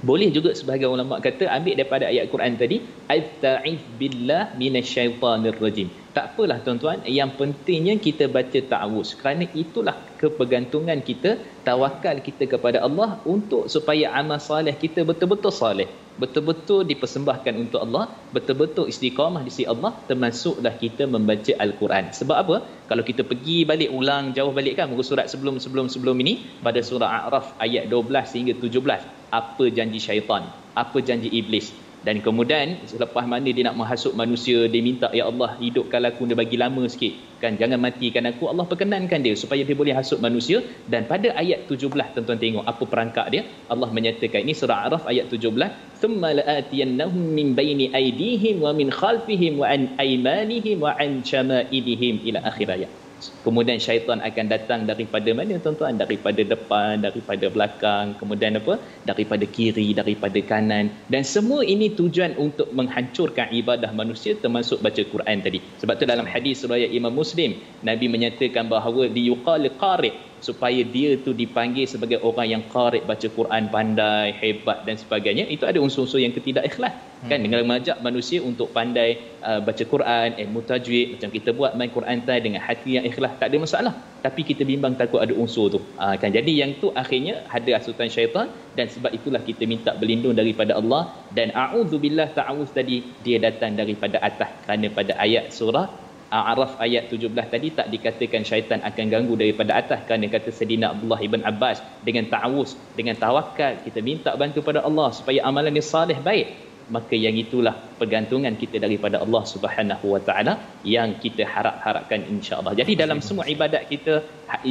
[0.04, 5.88] boleh juga sebagai ulama kata ambil daripada ayat Quran tadi asta'iz billah minasyaitonir rajim
[6.18, 9.14] tak apalah tuan-tuan yang pentingnya kita baca ta'awuz.
[9.22, 15.86] Kerana itulah kebergantungan kita tawakal kita kepada Allah untuk supaya amal soleh kita betul-betul soleh
[16.18, 22.10] betul-betul dipersembahkan untuk Allah betul-betul istiqamah di sisi Allah termasuklah kita membaca al-Quran.
[22.10, 22.56] Sebab apa?
[22.90, 27.30] Kalau kita pergi balik ulang jauh balik kan muka surat sebelum-sebelum sebelum ini pada surah
[27.30, 30.50] A'raf ayat 12 hingga 17 apa janji syaitan?
[30.74, 31.70] Apa janji iblis
[32.06, 34.70] dan kemudian selepas mana dia nak menghasut manusia.
[34.70, 37.18] Dia minta ya Allah hidupkan aku dia bagi lama sikit.
[37.42, 38.46] Kan jangan matikan aku.
[38.50, 40.62] Allah perkenankan dia supaya dia boleh hasut manusia.
[40.86, 43.42] Dan pada ayat 17 tuan-tuan tengok apa perangkap dia.
[43.66, 49.58] Allah menyatakan ini surah Araf ayat 17 thumma la'atiyannahum min baini aydihim wa min khalfihim
[49.58, 53.07] wa an aymanihim wa an shama'ilihim ila akhir ayat
[53.42, 55.98] kemudian syaitan akan datang daripada mana tuan-tuan?
[55.98, 58.78] Daripada depan daripada belakang kemudian apa?
[59.06, 60.92] Daripada kiri daripada kanan.
[61.10, 65.58] Dan semua ini tujuan untuk menghancurkan ibadah manusia termasuk baca Quran tadi.
[65.82, 71.34] Sebab tu dalam hadis riwayat Imam Muslim Nabi menyatakan bahawa liyuqal qari supaya dia tu
[71.34, 75.44] dipanggil sebagai orang yang qari baca Quran pandai hebat dan sebagainya.
[75.50, 76.94] Itu ada unsur-unsur yang ketidak ikhlas.
[76.94, 77.30] Hmm.
[77.30, 77.38] kan?
[77.42, 82.22] Dengan mengajak manusia untuk pandai uh, baca Quran ilmu tajwid macam kita buat main Quran
[82.22, 83.94] tadi dengan hati yang ikhlas tak ada masalah.
[84.18, 85.80] Tapi kita bimbang takut ada unsur tu.
[85.98, 86.30] Uh, kan?
[86.30, 88.46] Jadi yang tu akhirnya ada asutan syaitan
[88.78, 94.22] dan sebab itulah kita minta berlindung daripada Allah dan a'udzubillah ta'awuz tadi dia datang daripada
[94.22, 99.80] atas kerana pada ayat surah A'raf ayat 17 tadi tak dikatakan syaitan akan ganggu daripada
[99.80, 100.04] atas.
[100.04, 105.08] Kerana kata Sayyidina Abdullah ibn Abbas dengan ta'awuz dengan tawakal kita minta bantu pada Allah
[105.16, 106.52] supaya amalan ni salih baik.
[106.92, 110.54] Maka yang itulah pergantungan kita daripada Allah Subhanahu Wa Taala
[110.96, 112.74] yang kita harap-harapkan insya-Allah.
[112.80, 114.14] Jadi dalam semua ibadat kita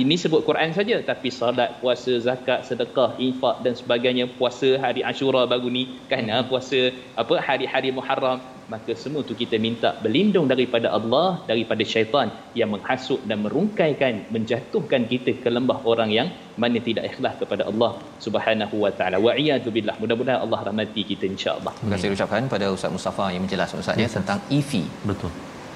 [0.01, 5.43] ini sebut Quran saja tapi solat, puasa, zakat, sedekah, infak dan sebagainya, puasa hari Ashura
[5.53, 6.25] baru ni kan?
[6.33, 6.79] Ha, puasa
[7.21, 8.39] apa hari-hari Muharram
[8.73, 12.27] maka semua tu kita minta berlindung daripada Allah daripada syaitan
[12.59, 16.27] yang menghasut dan merungkaikan menjatuhkan kita ke lembah orang yang
[16.63, 17.91] mana tidak ikhlas kepada Allah
[18.25, 19.17] Subhanahu wa taala.
[19.25, 19.95] Wa iyadu billah.
[20.01, 21.73] Mudah-mudahan Allah rahmati kita insya-Allah.
[21.79, 24.71] Terima kasih ucapkan pada Ustaz Mustafa yang menjelaskan Ustaz ya tentang EV
[25.11, 25.31] betul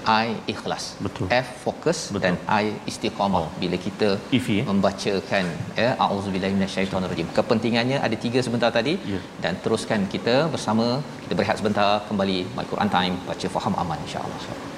[0.06, 0.84] I ikhlas.
[1.06, 1.26] Betul.
[1.30, 2.22] F fokus Betul.
[2.24, 3.44] dan I istiqamah.
[3.46, 3.50] Oh.
[3.62, 4.64] Bila kita If, ya?
[4.72, 5.46] membacakan
[5.82, 7.30] ya auzubillahi minasyaitonirrajim.
[7.38, 9.22] Kepentingannya ada tiga sebentar tadi ya.
[9.44, 10.86] dan teruskan kita bersama
[11.24, 14.38] kita berehat sebentar kembali My Quran Time baca faham aman insya-Allah.
[14.42, 14.71] Insya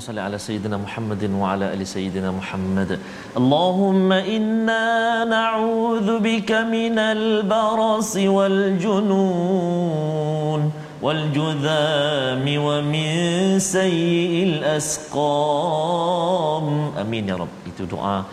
[0.00, 2.98] salli ala sayyidina Muhammadin wa ala ali sayyidina Muhammad.
[3.40, 10.60] Allahumma inna na'udzu bika minal barasi wal junun
[11.00, 16.66] wal judhami wa min sayyi'il asqam.
[16.98, 17.52] Amin ya Rabb.
[17.70, 18.26] Itu doa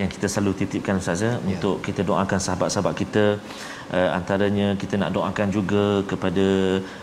[0.00, 3.24] yang kita selalu titipkan Ustaz ya, untuk kita doakan sahabat-sahabat kita.
[3.90, 6.46] Uh, antaranya kita nak doakan juga kepada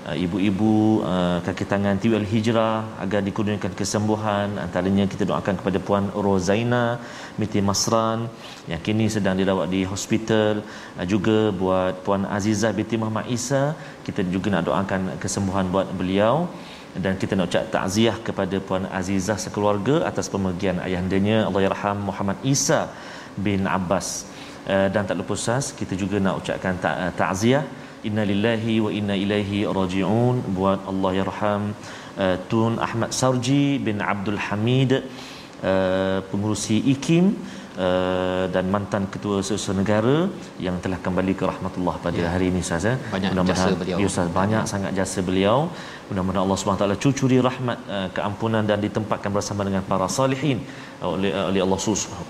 [0.07, 4.47] uh, ibu-ibu uh, kaki tangan Tiwil Hijrah agar dikurniakan kesembuhan.
[4.65, 6.85] Antaranya kita doakan kepada puan Rozaina
[7.39, 8.19] binti Masran
[8.71, 10.63] yang kini sedang dirawat di hospital.
[10.95, 13.63] Uh, juga buat puan Azizah binti Muhammad Isa
[14.07, 16.35] kita juga nak doakan kesembuhan buat beliau
[17.03, 22.37] dan kita nak ucap takziah kepada puan Azizah sekeluarga atas pemergian ayahandanya Allah yarham Muhammad
[22.53, 22.79] Isa
[23.47, 24.07] bin Abbas
[24.71, 27.63] uh, dan tak lupa sas kita juga nak ucapkan ta- takziah
[28.09, 31.63] innalillahi wa inna ilaihi rajiun buat Allah yarham
[32.23, 34.93] uh, Tun Ahmad Sarji bin Abdul Hamid
[36.29, 37.27] pengurusi IKIM
[37.85, 40.15] Uh, dan mantan ketua sesama negara
[40.65, 42.29] yang telah kembali ke rahmatullah pada ya.
[42.33, 42.93] hari ini Ustaz ya.
[43.13, 43.97] Banyak jasa beliau.
[44.01, 44.69] Ya, Ustaz, banyak ya.
[44.71, 45.57] sangat jasa beliau.
[46.09, 50.59] Mudah-mudahan Allah Subhanahu taala cucuri rahmat uh, keampunan dan ditempatkan bersama dengan para salihin
[51.01, 51.79] uh, oleh uh, oleh Allah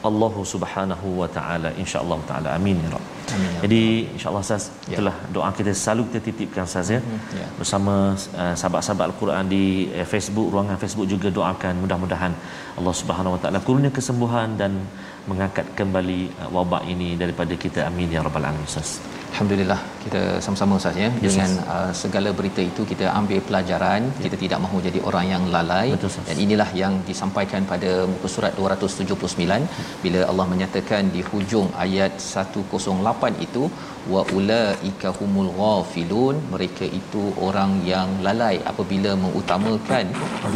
[0.09, 3.03] Allah Subhanahu wa taala insyaallah taala amin ya rab.
[3.35, 3.51] Amin.
[3.55, 3.81] Ya Jadi
[4.15, 4.95] insyaallah Ustaz ya.
[4.95, 6.99] itulah doa kita selalu kita titipkan Ustaz ya.
[7.05, 7.47] Hmm, ya.
[7.59, 7.95] Bersama
[8.41, 9.63] uh, sahabat-sahabat Al-Quran di
[9.99, 12.33] uh, Facebook, ruangan Facebook juga doakan mudah-mudahan
[12.79, 14.73] Allah Subhanahu wa taala kurnia kesembuhan dan
[15.29, 18.91] mengangkat kembali uh, wabak ini daripada kita amin ya rabbal alamin ustaz
[19.31, 24.23] Alhamdulillah kita sama-sama Ustaz ya yes, dengan uh, segala berita itu kita ambil pelajaran yeah.
[24.25, 25.87] kita tidak mahu jadi orang yang lalai.
[25.93, 29.67] Betul, dan inilah yang disampaikan pada muka surat 279
[30.05, 33.63] bila Allah menyatakan di hujung ayat 108 itu
[34.13, 40.05] wa ulaika humul ghafilun mereka itu orang yang lalai apabila mengutamakan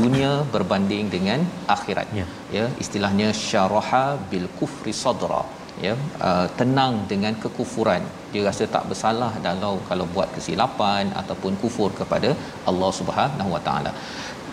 [0.01, 1.41] dunia berbanding dengan
[1.77, 2.07] akhirat.
[2.19, 2.29] Yeah.
[2.57, 5.43] ya istilahnya syaraha bil kufri sadra
[5.85, 5.93] ya
[6.27, 8.03] uh, tenang dengan kekufuran.
[8.33, 12.29] Dia rasa tak bersalah dalam kalau buat kesilapan ataupun kufur kepada
[12.71, 13.93] Allah Subhanahu Wa Taala.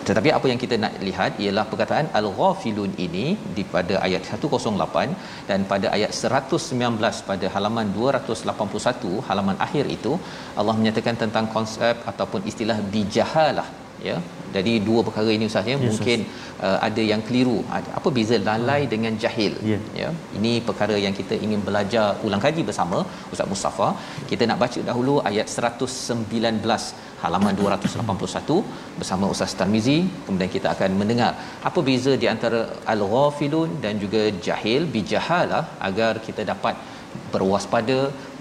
[0.07, 5.59] Tetapi apa yang kita nak lihat ialah perkataan al-ghafilun ini di pada ayat 108 dan
[5.71, 10.13] pada ayat 119 pada halaman 281 halaman akhir itu
[10.61, 13.67] Allah menyatakan tentang konsep ataupun istilah bijahalah
[14.07, 14.17] ya
[14.55, 16.19] jadi dua perkara ini ustaz ya yes, mungkin
[16.67, 17.57] uh, ada yang keliru.
[17.77, 18.37] Ada apa beza?
[18.49, 18.91] Lalai hmm.
[18.93, 19.53] dengan jahil.
[19.71, 19.81] Yeah.
[20.01, 22.99] ya ini perkara yang kita ingin belajar ulang kaji bersama
[23.33, 23.89] ustaz Mustafa.
[24.31, 26.83] Kita nak baca dahulu ayat 119
[27.23, 29.97] halaman 281 bersama ustaz Tarmizi.
[30.25, 31.31] Kemudian kita akan mendengar
[31.69, 32.61] apa beza di antara
[32.93, 36.75] al-ghafilun dan juga jahil bijahalah agar kita dapat
[37.33, 37.97] berwaspada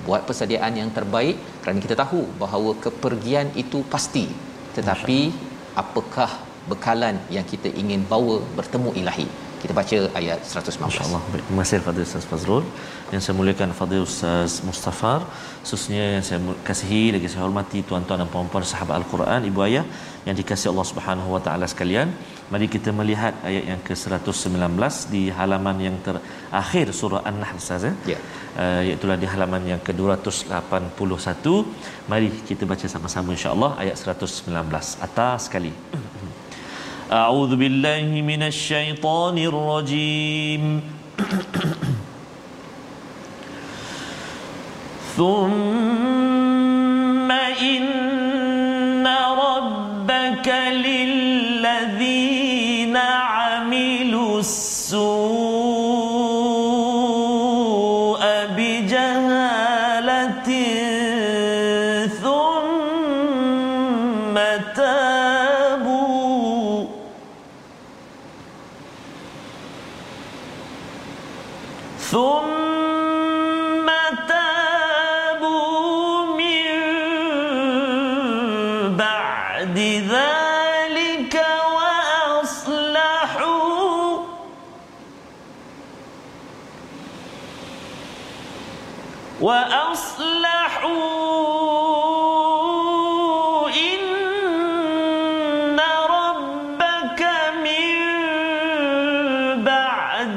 [0.06, 1.36] buat persediaan yang terbaik.
[1.62, 4.26] Kerana kita tahu bahawa kepergian itu pasti.
[4.76, 5.18] Tetapi
[5.82, 6.30] apakah
[6.70, 9.28] bekalan yang kita ingin bawa bertemu ilahi?
[9.62, 11.20] Kita baca ayat 119 insyaallah.
[11.34, 12.64] Terima kasih kepada Ustaz Fazrul.
[13.12, 15.20] Yang saya muliakan Fadil Ustaz Mustafar
[15.62, 16.38] khususnya yang saya
[16.68, 19.84] kasihi lagi saya hormati tuan-tuan dan puan-puan sahabat Al-Quran ibu ayah
[20.26, 22.08] yang dikasihi Allah Subhanahu wa taala sekalian
[22.53, 24.77] mari kita melihat ayat yang ke-119
[25.13, 28.21] di halaman yang terakhir surah An-Nahl Ustaz ya yeah.
[28.61, 31.45] uh, iaitu di halaman yang ke-281
[32.11, 35.73] mari kita baca sama-sama insya-Allah ayat 119 atas sekali
[37.13, 40.63] أعوذ بالله من الشيطان الرجيم
[45.17, 45.71] ثم
[47.61, 48.16] إن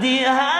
[0.01, 0.60] بعدها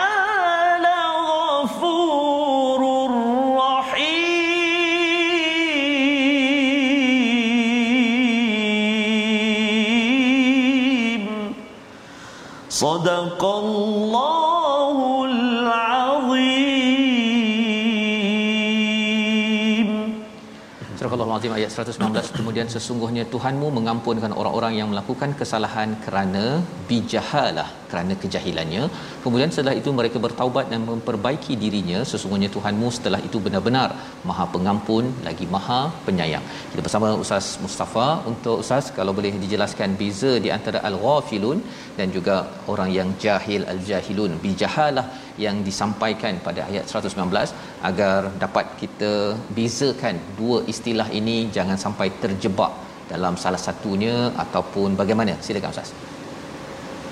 [21.52, 26.44] Ibrahim ayat 119 kemudian sesungguhnya Tuhanmu mengampunkan orang-orang yang melakukan kesalahan kerana
[26.88, 28.82] bijahalah kerana kejahilannya.
[29.24, 31.98] Kemudian setelah itu mereka bertaubat dan memperbaiki dirinya.
[32.12, 33.88] Sesungguhnya Tuhanmu setelah itu benar-benar
[34.28, 36.44] Maha Pengampun lagi Maha Penyayang.
[36.72, 38.08] Kita bersama Ustaz Mustafa.
[38.30, 41.60] Untuk Ustaz kalau boleh dijelaskan beza di antara al-ghafilun
[41.98, 42.36] dan juga
[42.74, 44.34] orang yang jahil al-jahilun.
[44.46, 45.06] Bijahalah
[45.44, 47.52] yang disampaikan pada ayat 119
[47.90, 49.12] agar dapat kita
[49.56, 52.72] bezakan dua istilah ini jangan sampai terjebak
[53.12, 55.36] dalam salah satunya ataupun bagaimana?
[55.46, 55.90] Silakan ustaz.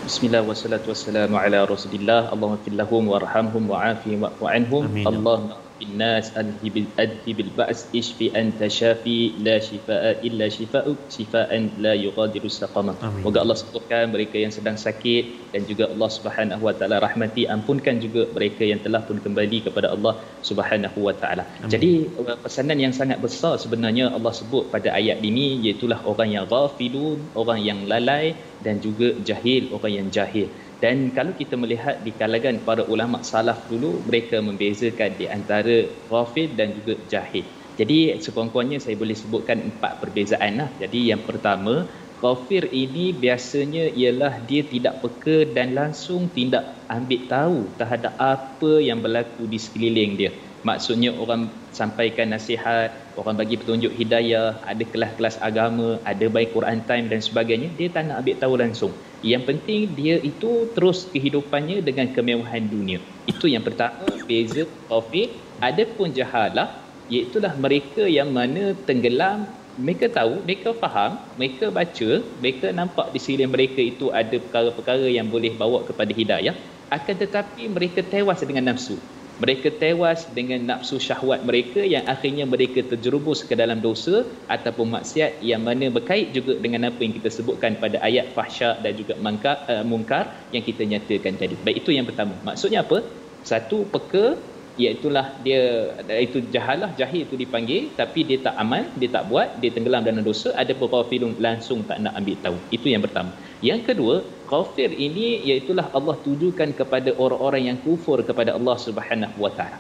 [0.07, 2.21] Bismillah wassalatu wassalamu ala Rasulillah.
[2.35, 4.85] Allahumma fil lahum warhamhum wa'afihim wa'fu anhum.
[5.11, 11.52] Allahumma الناس أذهب أذهب البأس اشفي أنت شافي لا شفاء إلا شفاءك شفاء
[11.84, 16.74] لا يغادر سقما Moga Allah sembuhkan mereka yang sedang sakit dan juga Allah Subhanahu wa
[16.78, 21.44] taala rahmati ampunkan juga mereka yang telah pun kembali kepada Allah Subhanahu wa taala.
[21.68, 22.08] Jadi
[22.46, 27.60] pesanan yang sangat besar sebenarnya Allah sebut pada ayat ini iaitu orang yang ghafilun, orang
[27.70, 30.48] yang lalai dan juga jahil, orang yang jahil.
[30.81, 35.77] Dan kalau kita melihat di kalangan para ulama salaf dulu, mereka membezakan di antara
[36.09, 37.45] ghafil dan juga jahil.
[37.77, 40.71] Jadi sekurang-kurangnya saya boleh sebutkan empat perbezaan lah.
[40.81, 41.85] Jadi yang pertama,
[42.17, 49.05] ghafir ini biasanya ialah dia tidak peka dan langsung tidak ambil tahu terhadap apa yang
[49.05, 50.33] berlaku di sekeliling dia.
[50.61, 57.09] Maksudnya orang sampaikan nasihat, orang bagi petunjuk hidayah, ada kelas-kelas agama, ada baik Quran time
[57.09, 58.93] dan sebagainya, dia tak nak ambil tahu langsung.
[59.25, 63.01] Yang penting dia itu terus kehidupannya dengan kemewahan dunia.
[63.25, 65.33] Itu yang pertama, beza Taufik.
[65.65, 66.77] Ada pun jahalah,
[67.09, 69.49] iaitulah mereka yang mana tenggelam,
[69.81, 72.11] mereka tahu, mereka faham, mereka baca,
[72.45, 76.53] mereka nampak di sini mereka itu ada perkara-perkara yang boleh bawa kepada hidayah.
[76.93, 79.01] Akan tetapi mereka tewas dengan nafsu
[79.41, 85.41] mereka tewas dengan nafsu syahwat mereka yang akhirnya mereka terjerumus ke dalam dosa ataupun maksiat
[85.41, 89.65] yang mana berkait juga dengan apa yang kita sebutkan pada ayat fahsya dan juga mangkar,
[89.73, 91.57] uh, mungkar yang kita nyatakan tadi.
[91.65, 92.37] Baik itu yang pertama.
[92.45, 93.01] Maksudnya apa?
[93.41, 94.37] Satu peka
[94.79, 99.71] iaitulah dia itu jahalah jahil itu dipanggil tapi dia tak aman dia tak buat dia
[99.75, 103.85] tenggelam dalam dosa ada beberapa filem langsung tak nak ambil tahu itu yang pertama yang
[103.85, 109.79] kedua kafir ini iaitulah Allah tujukan kepada orang-orang yang kufur kepada Allah Subhanahu wa taala.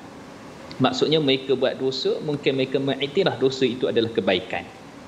[0.80, 4.64] Maksudnya mereka buat dosa mungkin mereka mengiktiraf dosa itu adalah kebaikan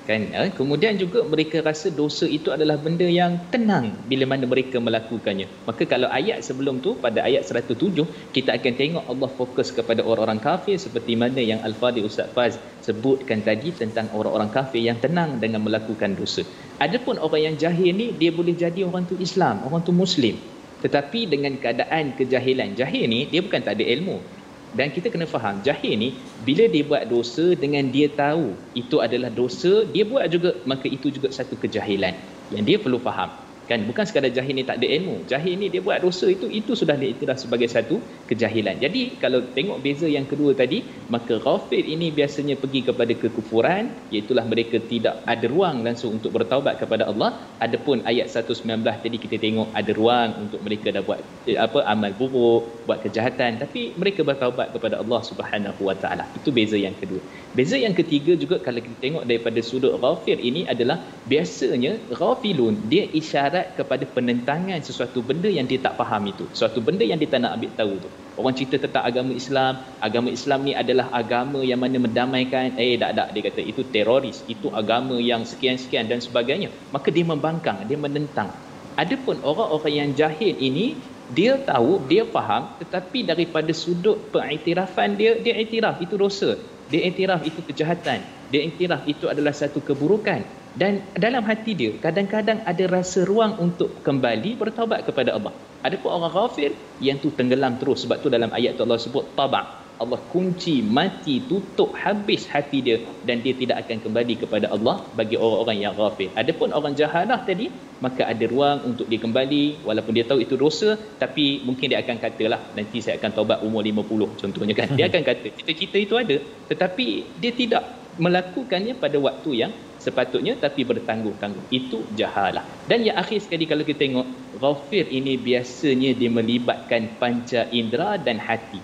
[0.09, 0.21] kan?
[0.31, 0.51] Eh?
[0.59, 5.47] kemudian juga mereka rasa dosa itu adalah benda yang tenang bila mana mereka melakukannya.
[5.67, 8.03] Maka kalau ayat sebelum tu pada ayat 107
[8.35, 13.41] kita akan tengok Allah fokus kepada orang-orang kafir seperti mana yang Al-Fadhi Ustaz Faz sebutkan
[13.41, 16.43] tadi tentang orang-orang kafir yang tenang dengan melakukan dosa.
[16.83, 20.35] Adapun orang yang jahil ni dia boleh jadi orang tu Islam orang tu Muslim.
[20.83, 24.42] Tetapi dengan keadaan kejahilan jahil ni dia bukan tak ada ilmu
[24.73, 29.29] dan kita kena faham jahil ni bila dia buat dosa dengan dia tahu itu adalah
[29.29, 32.17] dosa dia buat juga maka itu juga satu kejahilan.
[32.49, 33.29] Yang dia perlu faham
[33.69, 33.79] kan?
[33.89, 35.15] Bukan sekadar jahil ni tak ada ilmu.
[35.31, 37.99] Jahil ni dia buat dosa itu itu sudah diiktiraf sebagai satu
[38.29, 38.79] kejahilan.
[38.83, 44.35] Jadi kalau tengok beza yang kedua tadi maka ghafir ini biasanya pergi kepada kekufuran iaitu
[44.43, 47.39] mereka tidak ada ruang langsung untuk bertaubat kepada Allah.
[47.63, 52.11] Adapun ayat 119 tadi kita tengok ada ruang untuk mereka dah buat eh, apa amal
[52.19, 53.61] buruk buat kejahatan.
[53.63, 56.27] Tapi mereka bertaubat kepada Allah Subhanahu Wa Taala.
[56.35, 57.21] Itu beza yang kedua.
[57.53, 60.97] Beza yang ketiga juga kalau kita tengok daripada sudut ghafir ini adalah
[61.29, 66.49] biasanya ghafilun dia isyarat isyarat kepada penentangan sesuatu benda yang dia tak faham itu.
[66.57, 68.09] Sesuatu benda yang dia tak nak ambil tahu tu.
[68.33, 73.13] Orang cerita tentang agama Islam agama Islam ni adalah agama yang mana mendamaikan eh tak
[73.13, 76.73] tak dia kata itu teroris itu agama yang sekian-sekian dan sebagainya.
[76.89, 78.49] Maka dia membangkang dia menentang.
[78.97, 80.97] Adapun orang-orang yang jahil ini
[81.29, 86.57] dia tahu dia faham tetapi daripada sudut pengiktirafan dia dia iktiraf itu dosa.
[86.89, 88.25] Dia iktiraf itu kejahatan.
[88.49, 93.93] Dia iktiraf itu adalah satu keburukan dan dalam hati dia kadang-kadang ada rasa ruang untuk
[94.01, 95.53] kembali bertaubat kepada Allah.
[95.85, 99.37] Ada pun orang ghafir yang tu tenggelam terus sebab tu dalam ayat tu Allah sebut
[99.37, 99.85] tabak.
[100.01, 105.37] Allah kunci mati tutup habis hati dia dan dia tidak akan kembali kepada Allah bagi
[105.37, 106.33] orang-orang yang ghafir.
[106.33, 107.69] Adapun orang jahalah tadi
[108.01, 112.17] maka ada ruang untuk dia kembali walaupun dia tahu itu dosa tapi mungkin dia akan
[112.17, 114.89] katalah nanti saya akan taubat umur 50 contohnya kan.
[114.97, 116.37] Dia akan kata cita-cita itu ada
[116.73, 117.85] tetapi dia tidak
[118.17, 119.71] melakukannya pada waktu yang
[120.03, 121.71] sepatutnya tapi bertangguh-tangguh.
[121.71, 122.67] Itu jahalah.
[122.91, 124.27] Dan yang akhir sekali kalau kita tengok
[124.59, 128.83] ghafir ini biasanya dia melibatkan panca indera dan hati.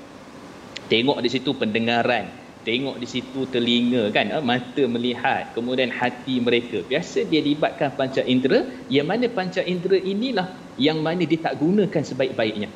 [0.88, 2.39] Tengok di situ pendengaran
[2.70, 6.84] tengok di situ telinga kan eh, mata melihat kemudian hati mereka.
[6.86, 8.67] Biasa dia libatkan panca indera.
[8.91, 12.70] Yang mana panca indera inilah yang mana dia tak gunakan sebaik-baiknya.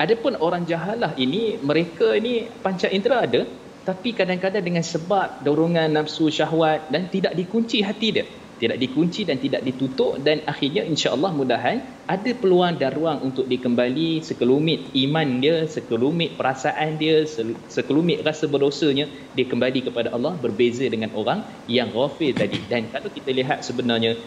[0.00, 3.44] Adapun orang jahalah ini mereka ini panca indera ada
[3.90, 8.22] tapi kadang-kadang dengan sebab dorongan nafsu syahwat dan tidak dikunci hati dia.
[8.60, 14.20] Tidak dikunci dan tidak ditutup dan akhirnya insya-Allah mudahan ada peluang dan ruang untuk dikembali
[14.20, 17.24] sekelumit iman dia sekelumit perasaan dia
[17.72, 21.40] sekelumit rasa berdosanya dia kembali kepada Allah berbeza dengan orang
[21.72, 22.60] yang ghafil tadi.
[22.68, 24.20] Dan kalau kita lihat sebenarnya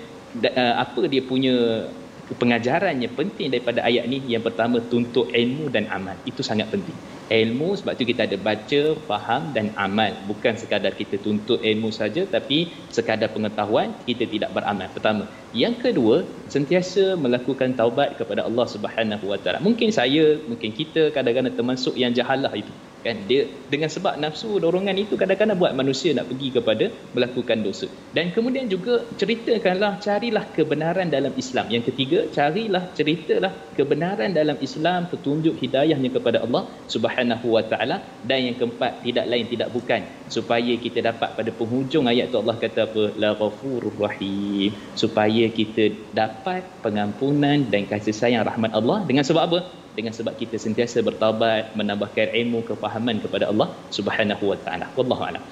[0.44, 1.88] uh, apa dia punya
[2.34, 6.18] pengajarannya penting daripada ayat ni yang pertama tuntut ilmu dan amal.
[6.26, 10.12] Itu sangat penting ilmu sebab tu kita ada baca, faham dan amal.
[10.28, 14.88] Bukan sekadar kita tuntut ilmu saja tapi sekadar pengetahuan kita tidak beramal.
[14.92, 15.24] Pertama.
[15.54, 16.16] Yang kedua,
[16.50, 19.60] sentiasa melakukan taubat kepada Allah Subhanahu Wa Taala.
[19.62, 22.74] Mungkin saya, mungkin kita kadang-kadang termasuk yang jahalah itu
[23.06, 23.16] kan?
[23.30, 26.86] Dia dengan sebab nafsu dorongan itu kadang-kadang buat manusia nak pergi kepada
[27.16, 27.88] melakukan dosa.
[28.16, 31.68] Dan kemudian juga ceritakanlah carilah kebenaran dalam Islam.
[31.76, 36.64] Yang ketiga carilah ceritalah kebenaran dalam Islam petunjuk hidayahnya kepada Allah
[36.96, 38.00] Subhanahu wa taala.
[38.24, 40.02] Dan yang keempat tidak lain tidak bukan
[40.32, 43.04] supaya kita dapat pada penghujung ayat tu Allah kata apa?
[43.20, 44.72] La ghafurur rahim.
[44.96, 49.04] Supaya kita dapat pengampunan dan kasih sayang rahmat Allah.
[49.10, 53.68] Dengan sebab apa dengan sebab kita sentiasa bertaubat menambahkan ilmu kefahaman kepada Allah
[53.98, 54.88] Subhanahu wa taala.
[54.98, 55.44] Wallahu a'lam.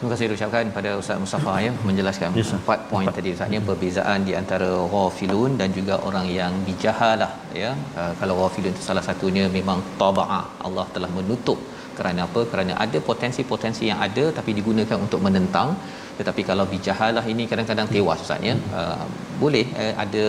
[0.00, 4.24] Terima kasih ucapkan pada Ustaz Mustafa ya menjelaskan yes, empat poin tadi Ustaz ya perbezaan
[4.28, 7.72] di antara ghafilun dan juga orang yang bijahalah ya.
[8.00, 11.60] Uh, kalau ghafilun itu salah satunya memang tabaa Allah telah menutup
[11.98, 12.42] kerana apa?
[12.52, 15.76] Kerana ada potensi-potensi yang ada tapi digunakan untuk menentang
[16.20, 18.54] tetapi kalau bijahalah ini kadang-kadang tewas ustaz ya.
[18.80, 19.04] Uh,
[19.42, 20.24] boleh eh, ada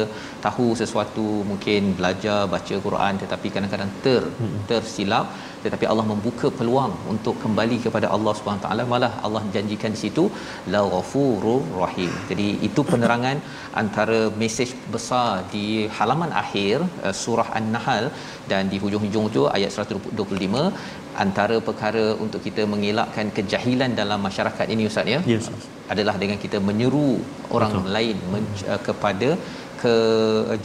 [0.45, 4.21] tahu sesuatu mungkin belajar baca Quran tetapi kadang-kadang ter
[4.69, 5.27] tersilap.
[5.63, 8.83] Tetapi Allah membuka peluang untuk kembali kepada Allah Subhanahu taala.
[8.93, 10.23] Malah Allah janjikan di situ
[10.73, 12.13] la ghafurur rahim.
[12.29, 13.37] Jadi itu penerangan
[13.81, 15.65] antara mesej besar di
[15.97, 18.07] halaman akhir uh, surah an-nahl
[18.53, 20.63] dan di hujung-hujung tu ayat 125
[21.23, 25.47] antara perkara untuk kita mengelakkan kejahilan dalam masyarakat ini ustaz ya yes.
[25.93, 27.11] adalah dengan kita menyeru
[27.57, 27.93] orang Betul.
[27.97, 29.29] lain men- uh, kepada
[29.81, 29.93] ke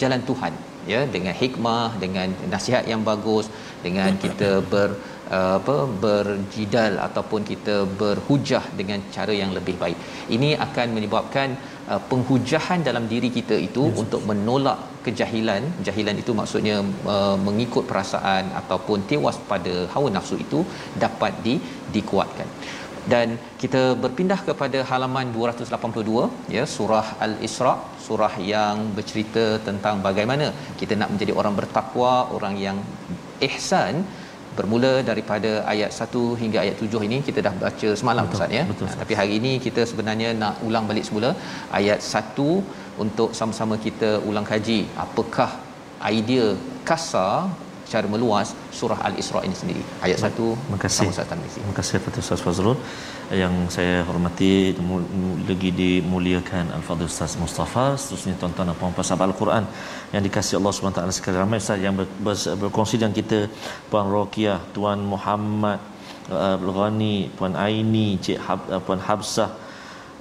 [0.01, 0.55] jalan Tuhan
[0.93, 3.47] ya dengan hikmah dengan nasihat yang bagus
[3.87, 4.89] dengan kita ber
[5.37, 9.99] uh, apa berjidal ataupun kita berhujah dengan cara yang lebih baik
[10.37, 11.59] ini akan menyebabkan
[11.93, 14.01] uh, penghujahan dalam diri kita itu yes.
[14.03, 16.77] untuk menolak kejahilan jahilan itu maksudnya
[17.15, 20.61] uh, mengikut perasaan ataupun tewas pada hawa nafsu itu
[21.05, 21.55] dapat di
[21.97, 22.49] dikuatkan
[23.13, 23.29] dan
[23.63, 27.75] kita berpindah kepada halaman 282 ya surah al-isra
[28.07, 30.47] surah yang bercerita tentang bagaimana
[30.81, 32.79] kita nak menjadi orang bertakwa orang yang
[33.49, 33.95] ihsan
[34.59, 38.65] bermula daripada ayat 1 hingga ayat 7 ini kita dah baca semalam betul, Ustaz ya.
[38.71, 41.31] Betul, Tapi hari ini kita sebenarnya nak ulang balik semula.
[41.81, 42.49] Ayat 1
[43.05, 44.81] untuk sama-sama kita ulang kaji.
[45.05, 45.51] Apakah
[46.15, 46.47] idea
[46.89, 47.35] kasar
[47.87, 49.83] secara meluas surah al-Isra ini sendiri.
[50.07, 51.07] Ayat 1 terima kasih.
[51.57, 52.77] Terima kasih kepada Ustaz Fazrul
[53.43, 54.75] yang saya hormati
[55.51, 59.65] lagi dimuliakan Al-Fadhil Ustaz Mustafa seterusnya tuan-tuan dan puan-puan sahabat Al-Quran
[60.15, 63.39] yang dikasihi Allah Subhanahu taala sekalian ramai Ustaz yang ber, ber, berkongsi dengan kita
[63.91, 65.79] Puan Rokiah, Tuan Muhammad
[66.31, 69.51] uh, Ghani, Puan Aini, Cik Hab, uh, Puan Habsah,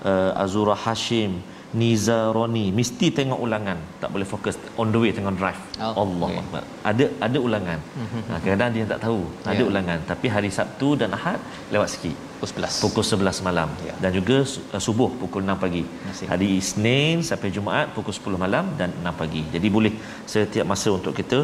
[0.06, 1.42] uh, Azura Hashim,
[1.80, 3.78] Niza Roni mesti tengok ulangan.
[4.02, 5.60] Tak boleh fokus on the way tengok drive.
[5.82, 6.64] Oh, Allah okay.
[6.90, 7.80] ada ada ulangan.
[7.82, 8.22] Mm-hmm.
[8.30, 9.20] kadang-kadang dia tak tahu.
[9.26, 9.52] Yeah.
[9.52, 9.98] ada ulangan.
[10.12, 11.40] Tapi hari Sabtu dan Ahad
[11.74, 12.16] lewat sikit.
[12.36, 13.70] Pukul 11 pukul 11 malam.
[13.88, 13.98] Yeah.
[14.04, 14.38] dan juga
[14.76, 15.84] uh, subuh pukul 6 pagi.
[16.08, 16.28] Masih.
[16.32, 19.44] hari Isnin sampai Jumaat pukul 10 malam dan 6 pagi.
[19.56, 19.94] Jadi boleh
[20.34, 21.40] setiap masa untuk kita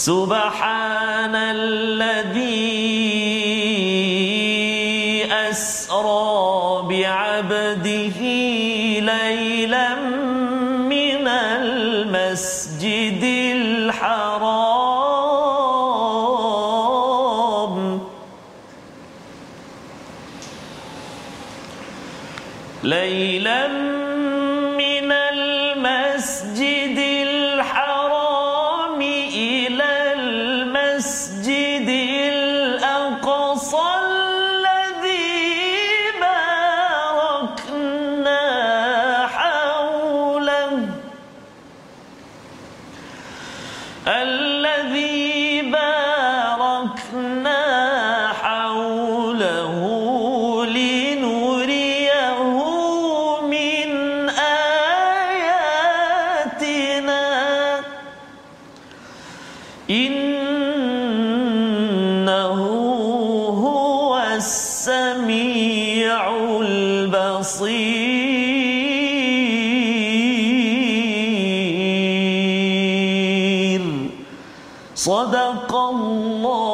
[0.00, 2.80] سبحان الذي
[5.50, 8.19] أسرى بعبده
[75.04, 76.69] Sadaqallah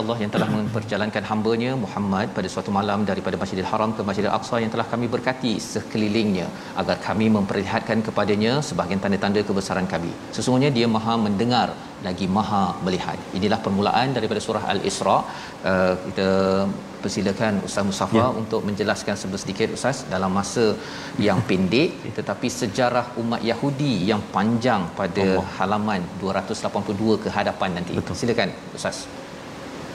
[0.00, 4.56] Allah yang telah memperjalankan hamba-Nya Muhammad pada suatu malam daripada Masjidil Haram ke Masjidil Aqsa
[4.64, 6.46] yang telah kami berkati sekelilingnya
[6.82, 10.12] agar kami memperlihatkan kepadanya sebahagian tanda-tanda kebesaran kami.
[10.36, 11.68] Sesungguhnya Dia Maha mendengar
[12.06, 13.18] lagi Maha melihat.
[13.38, 15.18] Inilah permulaan daripada surah Al-Isra.
[15.70, 16.30] Uh, kita
[17.04, 18.28] persilakan Ustaz Mustafa ya.
[18.40, 20.64] untuk menjelaskan sedikit Ustaz dalam masa
[21.26, 25.46] yang pendek tetapi sejarah umat Yahudi yang panjang pada Allah.
[25.58, 27.94] halaman 282 ke hadapan nanti.
[28.00, 28.18] Betul.
[28.22, 28.98] Silakan Ustaz.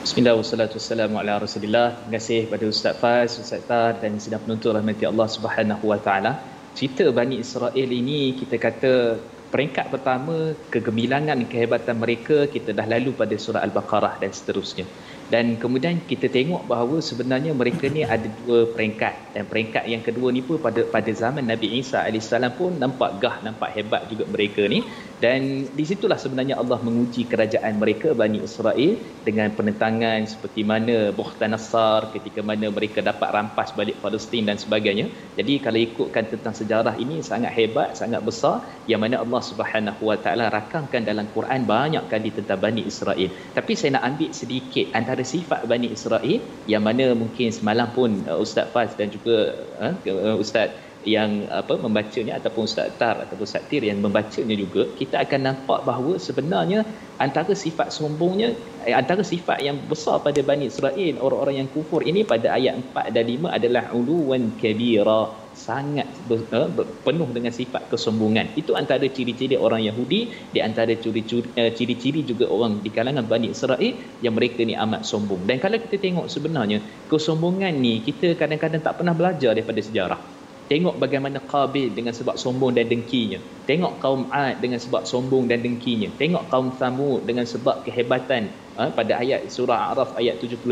[0.02, 1.94] Bismillah wassalatu wassalamu ala rasulillah.
[1.94, 6.32] Terima kasih kepada Ustaz Faz, Ustaz Tar dan sidang penuntut rahmati Allah Subhanahu wa taala.
[6.74, 9.22] Cerita Bani Israel ini kita kata
[9.54, 14.88] peringkat pertama kegemilangan kehebatan mereka kita dah lalu pada surah Al-Baqarah dan seterusnya
[15.34, 20.32] dan kemudian kita tengok bahawa sebenarnya mereka ni ada dua peringkat dan peringkat yang kedua
[20.36, 24.64] ni pun pada pada zaman Nabi Isa AS pun nampak gah nampak hebat juga mereka
[24.74, 24.82] ni
[25.24, 32.12] dan di situlah sebenarnya Allah menguji kerajaan mereka Bani Israel dengan penentangan seperti mana Bukhtanasar
[32.12, 35.08] ketika mana mereka dapat rampas balik Palestin dan sebagainya.
[35.40, 40.18] Jadi kalau ikutkan tentang sejarah ini sangat hebat sangat besar yang mana Allah Subhanahu Wa
[40.20, 43.30] Taala rakamkan dalam Quran banyak kali tentang Bani Israel.
[43.56, 48.26] Tapi saya nak ambil sedikit antara antara sifat Bani Israel yang mana mungkin semalam pun
[48.26, 50.74] uh, Ustaz Faz dan juga uh, uh, Ustaz
[51.06, 55.80] yang apa membacanya ataupun Ustaz Tar ataupun Ustaz Tir yang membacanya juga kita akan nampak
[55.82, 56.86] bahawa sebenarnya
[57.18, 58.54] antara sifat sombongnya
[58.86, 63.14] eh, antara sifat yang besar pada Bani Israel orang-orang yang kufur ini pada ayat 4
[63.14, 66.70] dan 5 adalah uluwan kabira sangat uh,
[67.04, 68.56] penuh dengan sifat kesombongan.
[68.56, 73.94] Itu antara ciri-ciri orang Yahudi, di antara eh, ciri-ciri juga orang di kalangan Bani Israel
[74.24, 75.44] yang mereka ni amat sombong.
[75.44, 76.80] Dan kalau kita tengok sebenarnya
[77.12, 80.41] kesombongan ni kita kadang-kadang tak pernah belajar daripada sejarah.
[80.72, 83.44] Tengok bagaimana Qabil dengan sebab sombong dan dengkinya.
[83.68, 86.16] Tengok kaum Ad dengan sebab sombong dan dengkinya.
[86.16, 90.64] Tengok kaum Thamud dengan sebab kehebatan ha, pada ayat surah Araf ayat 75,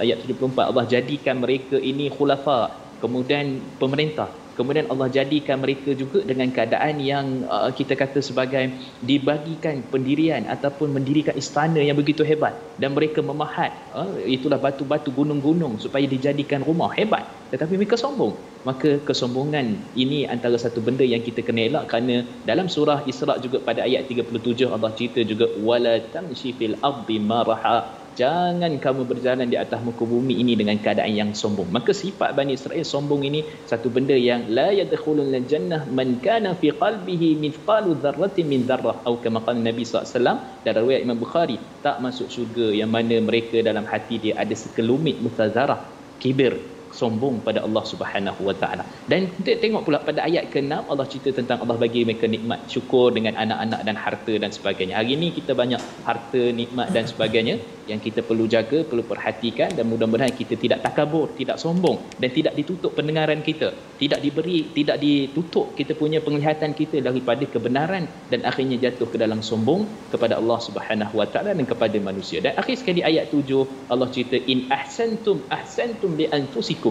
[0.00, 6.48] ayat 74 Allah jadikan mereka ini khulafa kemudian pemerintah kemudian Allah jadikan mereka juga dengan
[6.52, 12.56] keadaan yang uh, kita kata sebagai dibagikan pendirian ataupun mendirikan istana yang begitu hebat.
[12.76, 16.90] Dan mereka memahat uh, itulah batu-batu gunung-gunung supaya dijadikan rumah.
[16.92, 17.24] Hebat.
[17.52, 18.32] Tetapi mereka sombong.
[18.68, 23.58] Maka kesombongan ini antara satu benda yang kita kena elak kerana dalam surah Isra juga
[23.58, 29.56] pada ayat 37 Allah cerita juga wala tamshi fil ardi maraha jangan kamu berjalan di
[29.60, 31.68] atas muka bumi ini dengan keadaan yang sombong.
[31.68, 36.72] Maka sifat Bani Israel sombong ini satu benda yang la yadkhulul jannah man kana fi
[36.72, 39.04] qalbihi mithqalu dzarratin min dzarrah.
[39.04, 43.60] Atau kama qala Nabi SAW dalam riwayat Imam Bukhari tak masuk syurga yang mana mereka
[43.60, 45.82] dalam hati dia ada sekelumit mutazarah
[46.22, 48.84] kibir sombong pada Allah Subhanahu Wa Taala.
[49.10, 53.06] Dan kita tengok pula pada ayat ke-6 Allah cerita tentang Allah bagi mereka nikmat syukur
[53.16, 54.94] dengan anak-anak dan harta dan sebagainya.
[55.00, 57.56] Hari ini kita banyak harta, nikmat dan sebagainya
[57.90, 62.54] yang kita perlu jaga, perlu perhatikan dan mudah-mudahan kita tidak takabur, tidak sombong dan tidak
[62.58, 63.70] ditutup pendengaran kita,
[64.02, 69.40] tidak diberi, tidak ditutup kita punya penglihatan kita daripada kebenaran dan akhirnya jatuh ke dalam
[69.42, 72.42] sombong kepada Allah Subhanahu Wa Taala dan kepada manusia.
[72.42, 76.81] Dan akhir sekali ayat 7 Allah cerita in ahsantum ahsantum li anfusikum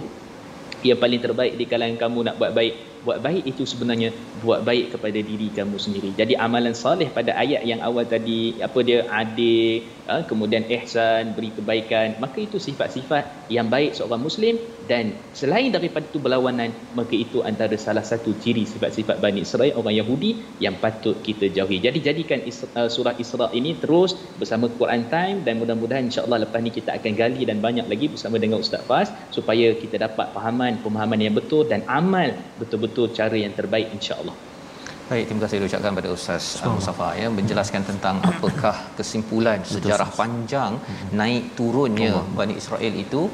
[0.81, 4.13] yang paling terbaik di kalangan kamu nak buat baik buat baik itu sebenarnya
[4.45, 6.09] buat baik kepada diri kamu sendiri.
[6.13, 11.49] Jadi amalan soleh pada ayat yang awal tadi apa dia adil, ha, kemudian ihsan, beri
[11.55, 17.41] kebaikan, maka itu sifat-sifat yang baik seorang muslim dan selain daripada itu berlawanan, maka itu
[17.47, 21.79] antara salah satu ciri sifat-sifat Bani Israel orang Yahudi yang patut kita jauhi.
[21.79, 22.43] Jadi jadikan
[22.75, 27.11] uh, surah Isra ini terus bersama Quran Time dan mudah-mudahan insya-Allah lepas ni kita akan
[27.15, 31.63] gali dan banyak lagi bersama dengan Ustaz Fas supaya kita dapat fahaman pemahaman yang betul
[31.63, 34.35] dan amal betul-betul betul cara yang terbaik insya-Allah.
[35.11, 40.79] Baik, terima kasih ucapkan pada Ustaz Mustafa ya menjelaskan tentang apakah kesimpulan sejarah panjang
[41.11, 43.27] naik turunnya Bani Israel itu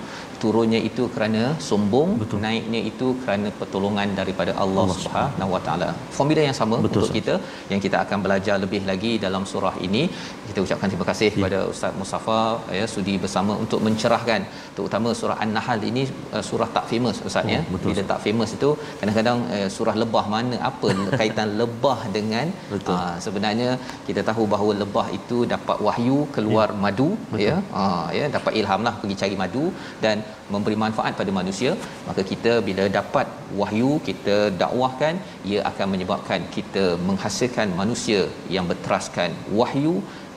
[0.44, 2.40] turunnya itu kerana sombong Betul.
[2.46, 5.90] naiknya itu kerana pertolongan daripada Allah, Allah Subhanahu Wa Taala.
[6.18, 7.36] Formula yang sama Betul, untuk kita
[7.72, 10.04] yang kita akan belajar lebih lagi dalam surah ini.
[10.50, 11.36] Kita ucapkan terima kasih ya.
[11.36, 12.40] kepada Ustaz Mustafa
[12.80, 14.42] ya sudi bersama untuk mencerahkan.
[14.78, 16.04] Terutama surah An-Nahl ini
[16.36, 17.62] uh, surah tak famous Ustaz ya.
[17.74, 18.70] oh, bila tak famous itu
[19.00, 20.90] kadang-kadang uh, surah lebah mana apa
[21.22, 22.48] kaitan lebah dengan
[22.96, 23.70] uh, sebenarnya
[24.08, 26.80] kita tahu bahawa lebah itu dapat wahyu keluar ya.
[26.86, 27.46] madu Betul.
[27.48, 29.66] ya uh, ya dapat ilhamlah pergi cari madu.
[30.06, 30.18] Dan
[30.54, 31.72] memberi manfaat pada manusia
[32.10, 33.28] maka kita bila dapat
[33.62, 35.16] wahyu kita dakwahkan
[35.52, 38.22] ia akan menyebabkan kita menghasilkan manusia
[38.56, 39.96] yang berteraskan wahyu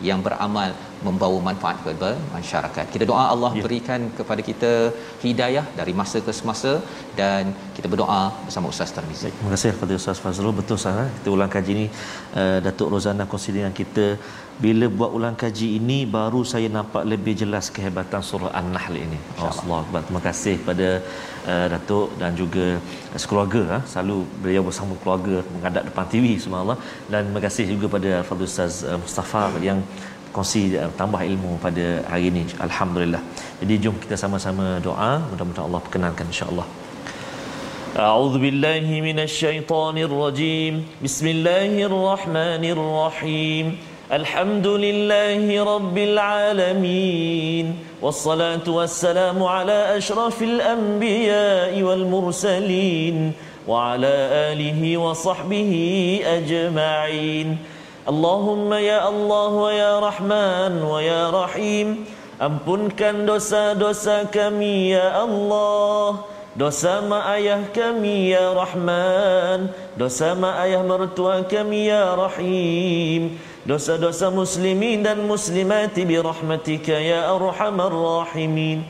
[0.09, 0.71] yang beramal
[1.07, 2.85] membawa manfaat kepada masyarakat.
[2.95, 3.63] Kita doa Allah ya.
[3.67, 4.73] berikan kepada kita
[5.25, 6.73] hidayah dari masa ke semasa
[7.21, 9.31] dan kita berdoa bersama Ustaz Tarmizi.
[9.39, 10.57] Terima kasih kepada Ustaz Fazrul.
[10.61, 11.87] Betul sangat kita ulang kaji ini
[12.41, 14.07] uh, Datuk Rozana kongsi dengan kita
[14.64, 19.20] bila buat ulang kaji ini baru saya nampak lebih jelas kehebatan surah An-Nahl ini.
[19.48, 19.82] Allah.
[20.08, 20.90] Terima kasih pada
[21.52, 22.66] uh, Datuk dan juga
[23.24, 23.78] sekeluarga ha.
[23.92, 26.78] selalu beliau bersama keluarga menghadap depan TV subhanallah
[27.12, 29.82] dan terima kasih juga pada Fadil Ustaz uh, Mustafa yang
[30.36, 33.22] kongsi uh, tambah ilmu pada hari ini alhamdulillah
[33.62, 36.68] jadi jom kita sama-sama doa mudah-mudahan Allah perkenankan insya-Allah
[37.96, 43.66] أعوذ بالله من الشيطان الرجيم بسم الله الرحمن الرحيم
[44.11, 47.67] الحمد لله رب العالمين
[48.03, 53.33] والصلاة والسلام على أشرف الأنبياء والمرسلين
[53.69, 54.15] وعلى
[54.51, 55.73] آله وصحبه
[56.27, 57.49] أجمعين.
[58.09, 61.89] اللهم يا الله ويا رحمن ويا رحيم
[62.41, 66.25] Ampunkan dosa-dosa kami ya Allah
[66.57, 75.05] Dosa mak ayah kami ya Rahman Dosa mak ayah mertua kami ya Rahim Dosa-dosa muslimin
[75.05, 78.89] dan muslimati Birahmatika ya arhamar rahimin.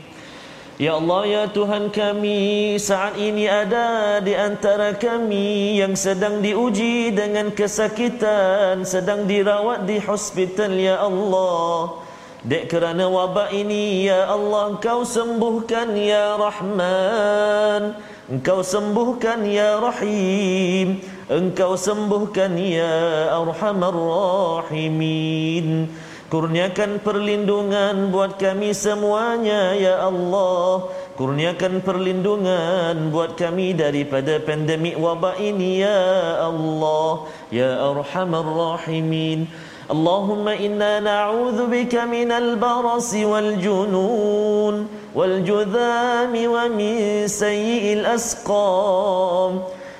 [0.79, 7.53] Ya Allah ya Tuhan kami Saat ini ada di antara kami Yang sedang diuji dengan
[7.53, 12.01] kesakitan Sedang dirawat di hospital ya Allah.
[12.41, 17.93] Dek kerana wabak ini ya Allah Engkau sembuhkan ya Rahman.
[18.31, 25.90] Engkau sembuhkan ya Rahim Engkau sembuhkan ya Arhamar Rahimin
[26.26, 35.82] Kurniakan perlindungan buat kami semuanya ya Allah Kurniakan perlindungan buat kami daripada pandemik wabak ini
[35.86, 36.02] ya
[36.46, 39.46] Allah Ya Arhamar Rahimin
[39.86, 44.74] اللهم إنا نعوذ بك من البرص والجنون
[45.14, 46.94] والجذام ومن
[47.26, 49.52] سيء الأسقام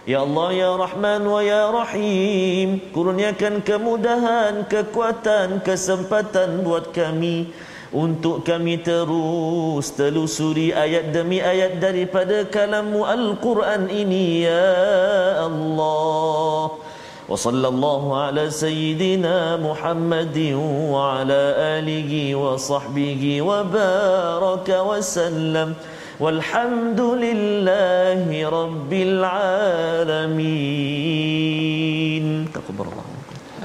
[0.07, 7.51] Ya Allah, Ya Rahman, wa Ya Rahim Kurniakan kemudahan, kekuatan, kesempatan buat kami
[7.91, 14.71] Untuk kami terus telusuri ayat demi ayat daripada kalammu Al-Quran ini Ya
[15.43, 16.87] Allah
[17.27, 20.39] وصلى الله على سيدنا محمد
[20.95, 21.43] وعلى
[21.83, 25.69] آله وصحبه وبارك وسلم
[26.24, 28.26] والحمد لله
[28.58, 30.42] رب العالمين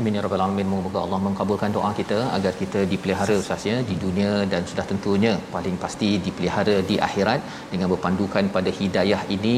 [0.00, 0.66] Amin ya rabbal alamin.
[0.70, 5.76] Moga-moga Allah mengabulkan doa kita agar kita dipelihara usahanya di dunia dan sudah tentunya paling
[5.84, 7.40] pasti dipelihara di akhirat
[7.72, 9.56] dengan berpandukan pada hidayah ini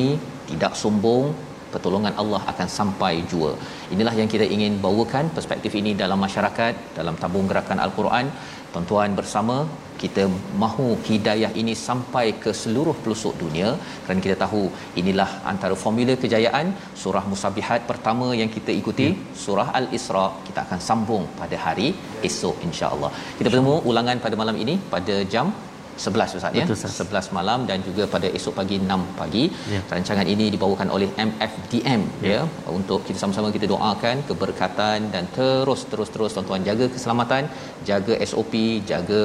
[0.51, 1.25] tidak sombong
[1.73, 3.51] pertolongan Allah akan sampai jua.
[3.95, 8.27] Inilah yang kita ingin bawakan perspektif ini dalam masyarakat, dalam tabung gerakan Al-Quran
[8.73, 9.57] Tuan-tuan bersama
[10.03, 10.25] kita
[10.63, 13.69] mahu hidayah ini sampai ke seluruh pelosok dunia
[14.05, 14.63] kerana kita tahu
[15.01, 16.67] inilah antara formula kejayaan
[17.03, 19.17] surah musabihat pertama yang kita ikuti ya.
[19.45, 21.89] surah al-isra kita akan sambung pada hari
[22.29, 23.11] esok insya-Allah.
[23.39, 25.49] Kita bertemu ulangan pada malam ini pada jam
[26.05, 26.65] 11 Ustaz ya.
[26.65, 29.45] Betul, 11 malam dan juga pada esok pagi 6 pagi.
[29.75, 29.81] Ya.
[29.93, 32.31] Rancangan ini dibawakan oleh MFDM ya.
[32.33, 32.43] ya
[32.79, 37.45] untuk kita sama-sama kita doakan keberkatan dan terus terus terus tuan-tuan jaga keselamatan,
[37.91, 38.55] jaga SOP,
[38.93, 39.23] jaga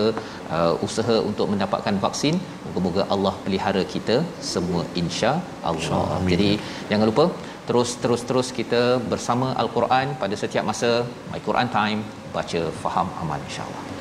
[0.56, 2.38] uh, usaha untuk mendapatkan vaksin.
[2.66, 4.18] Moga-moga Allah pelihara kita
[4.54, 5.80] semua insya-Allah.
[5.80, 6.52] Insya Jadi
[6.92, 7.26] jangan lupa
[7.68, 10.92] terus terus terus kita bersama al-Quran pada setiap masa
[11.32, 12.02] My Quran Time
[12.36, 13.93] baca faham amal insya-Allah.